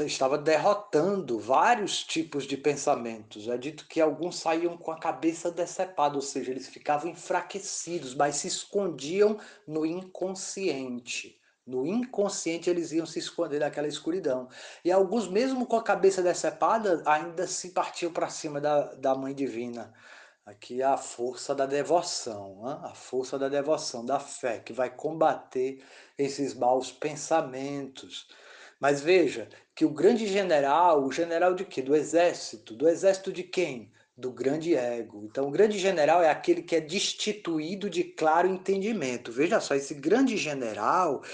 estava 0.00 0.36
derrotando 0.36 1.38
vários 1.38 2.02
tipos 2.02 2.44
de 2.44 2.56
pensamentos. 2.56 3.46
É 3.48 3.56
dito 3.56 3.86
que 3.86 4.00
alguns 4.00 4.40
saíam 4.40 4.76
com 4.76 4.90
a 4.90 4.98
cabeça 4.98 5.50
decepada, 5.50 6.16
ou 6.16 6.22
seja, 6.22 6.50
eles 6.50 6.66
ficavam 6.66 7.10
enfraquecidos, 7.10 8.14
mas 8.14 8.36
se 8.36 8.48
escondiam 8.48 9.38
no 9.66 9.86
inconsciente. 9.86 11.40
No 11.64 11.86
inconsciente 11.86 12.68
eles 12.68 12.90
iam 12.92 13.06
se 13.06 13.20
esconder 13.20 13.60
daquela 13.60 13.88
escuridão. 13.88 14.48
E 14.84 14.90
alguns, 14.90 15.28
mesmo 15.28 15.66
com 15.66 15.76
a 15.76 15.82
cabeça 15.82 16.20
decepada, 16.20 17.02
ainda 17.06 17.46
se 17.46 17.70
partiam 17.70 18.12
para 18.12 18.28
cima 18.28 18.60
da, 18.60 18.94
da 18.94 19.14
Mãe 19.14 19.34
Divina. 19.34 19.92
Aqui 20.46 20.80
é 20.80 20.84
a 20.84 20.96
força 20.96 21.56
da 21.56 21.66
devoção, 21.66 22.64
a 22.64 22.94
força 22.94 23.36
da 23.36 23.48
devoção, 23.48 24.06
da 24.06 24.20
fé, 24.20 24.60
que 24.60 24.72
vai 24.72 24.88
combater 24.88 25.82
esses 26.16 26.54
maus 26.54 26.92
pensamentos. 26.92 28.28
Mas 28.78 29.00
veja 29.00 29.48
que 29.74 29.84
o 29.84 29.90
grande 29.90 30.24
general, 30.28 31.04
o 31.04 31.10
general 31.10 31.52
de 31.52 31.64
quê? 31.64 31.82
Do 31.82 31.96
exército. 31.96 32.76
Do 32.76 32.88
exército 32.88 33.32
de 33.32 33.42
quem? 33.42 33.90
Do 34.16 34.30
grande 34.30 34.76
ego. 34.76 35.24
Então, 35.24 35.48
o 35.48 35.50
grande 35.50 35.80
general 35.80 36.22
é 36.22 36.30
aquele 36.30 36.62
que 36.62 36.76
é 36.76 36.80
destituído 36.80 37.90
de 37.90 38.04
claro 38.04 38.46
entendimento. 38.46 39.32
Veja 39.32 39.58
só, 39.58 39.74
esse 39.74 39.94
grande 39.94 40.36
general, 40.36 41.24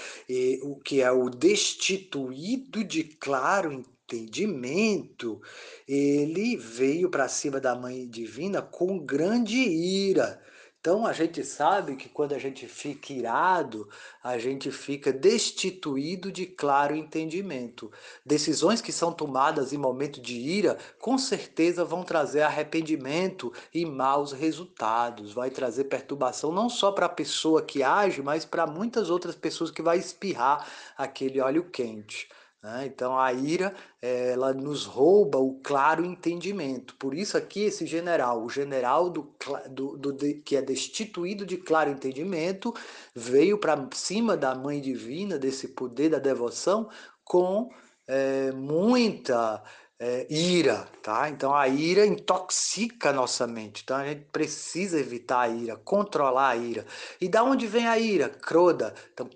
o 0.63 0.75
que 0.79 1.03
é 1.03 1.11
o 1.11 1.29
destituído 1.29 2.83
de 2.83 3.03
claro 3.03 3.71
entendimento, 3.71 3.92
entendimento, 4.13 5.41
ele 5.87 6.55
veio 6.55 7.09
para 7.09 7.27
cima 7.27 7.59
da 7.59 7.75
mãe 7.75 8.07
divina 8.07 8.61
com 8.61 8.99
grande 8.99 9.57
ira. 9.57 10.39
Então 10.79 11.07
a 11.07 11.13
gente 11.13 11.45
sabe 11.45 11.95
que 11.95 12.09
quando 12.09 12.33
a 12.33 12.37
gente 12.37 12.67
fica 12.67 13.13
irado, 13.13 13.87
a 14.21 14.37
gente 14.37 14.69
fica 14.69 15.13
destituído 15.13 16.29
de 16.29 16.45
claro 16.45 16.93
entendimento. 16.93 17.89
Decisões 18.25 18.81
que 18.81 18.91
são 18.91 19.13
tomadas 19.13 19.71
em 19.71 19.77
momento 19.77 20.19
de 20.19 20.35
ira, 20.35 20.77
com 20.99 21.17
certeza 21.17 21.85
vão 21.85 22.03
trazer 22.03 22.41
arrependimento 22.41 23.53
e 23.73 23.85
maus 23.85 24.33
resultados. 24.33 25.31
Vai 25.31 25.49
trazer 25.49 25.85
perturbação 25.85 26.51
não 26.51 26.67
só 26.67 26.91
para 26.91 27.05
a 27.05 27.09
pessoa 27.09 27.61
que 27.61 27.81
age, 27.81 28.21
mas 28.21 28.43
para 28.43 28.67
muitas 28.67 29.09
outras 29.09 29.35
pessoas 29.35 29.71
que 29.71 29.81
vai 29.81 29.97
espirrar 29.97 30.67
aquele 30.97 31.39
óleo 31.39 31.69
quente. 31.71 32.27
Né? 32.63 32.85
Então 32.85 33.19
a 33.19 33.33
ira 33.33 33.75
ela 34.01 34.53
nos 34.53 34.85
rouba 34.85 35.37
o 35.37 35.59
claro 35.61 36.05
entendimento. 36.05 36.95
Por 36.95 37.13
isso 37.13 37.37
aqui 37.37 37.65
esse 37.65 37.85
general, 37.85 38.43
o 38.43 38.49
general 38.49 39.09
do, 39.09 39.29
do, 39.69 39.97
do 39.97 40.15
que 40.43 40.55
é 40.55 40.61
destituído 40.61 41.45
de 41.45 41.57
claro 41.57 41.91
entendimento, 41.91 42.73
veio 43.13 43.57
para 43.57 43.89
cima 43.91 44.37
da 44.37 44.55
mãe 44.55 44.79
divina, 44.79 45.37
desse 45.37 45.69
poder 45.69 46.09
da 46.09 46.19
devoção, 46.19 46.89
com 47.25 47.69
é, 48.07 48.51
muita 48.51 49.61
é, 49.99 50.27
ira, 50.29 50.87
tá? 51.01 51.29
Então 51.29 51.53
a 51.55 51.67
ira 51.67 52.05
intoxica 52.05 53.09
a 53.11 53.13
nossa 53.13 53.47
mente. 53.47 53.83
Então 53.83 53.97
a 53.97 54.05
gente 54.05 54.25
precisa 54.31 54.99
evitar 54.99 55.41
a 55.41 55.49
ira, 55.49 55.77
controlar 55.77 56.49
a 56.49 56.55
ira. 56.57 56.85
E 57.21 57.29
da 57.29 57.43
onde 57.43 57.67
vem 57.67 57.87
a 57.87 57.97
ira? 57.97 58.29
Croda. 58.29 58.93
Então 59.13 59.29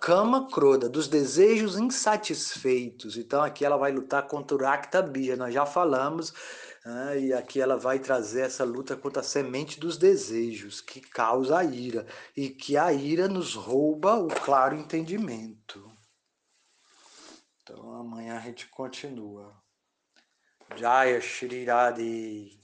cama 0.00 0.48
croda, 0.50 0.88
dos 0.88 1.08
desejos 1.08 1.78
insatisfeitos. 1.78 3.16
Então 3.16 3.42
aqui 3.42 3.64
ela 3.64 3.76
vai 3.76 3.92
lutar 3.92 4.26
contra 4.26 4.56
o 4.56 4.60
Rakta 4.60 5.02
Bija, 5.02 5.36
nós 5.36 5.52
já 5.52 5.66
falamos. 5.66 6.32
Né? 6.86 7.20
e 7.20 7.32
aqui 7.34 7.60
ela 7.60 7.76
vai 7.76 7.98
trazer 7.98 8.42
essa 8.42 8.64
luta 8.64 8.96
contra 8.96 9.20
a 9.20 9.24
semente 9.24 9.78
dos 9.78 9.98
desejos, 9.98 10.80
que 10.80 11.02
causa 11.02 11.58
a 11.58 11.64
ira. 11.64 12.06
E 12.36 12.48
que 12.48 12.78
a 12.78 12.92
ira 12.92 13.28
nos 13.28 13.54
rouba 13.54 14.14
o 14.14 14.28
claro 14.28 14.74
entendimento. 14.74 15.92
Então 17.62 17.92
amanhã 17.92 18.38
a 18.38 18.40
gente 18.40 18.68
continua. 18.68 19.67
Jaya 20.76 21.20
Shri 21.20 21.64
Radhe 21.66 22.58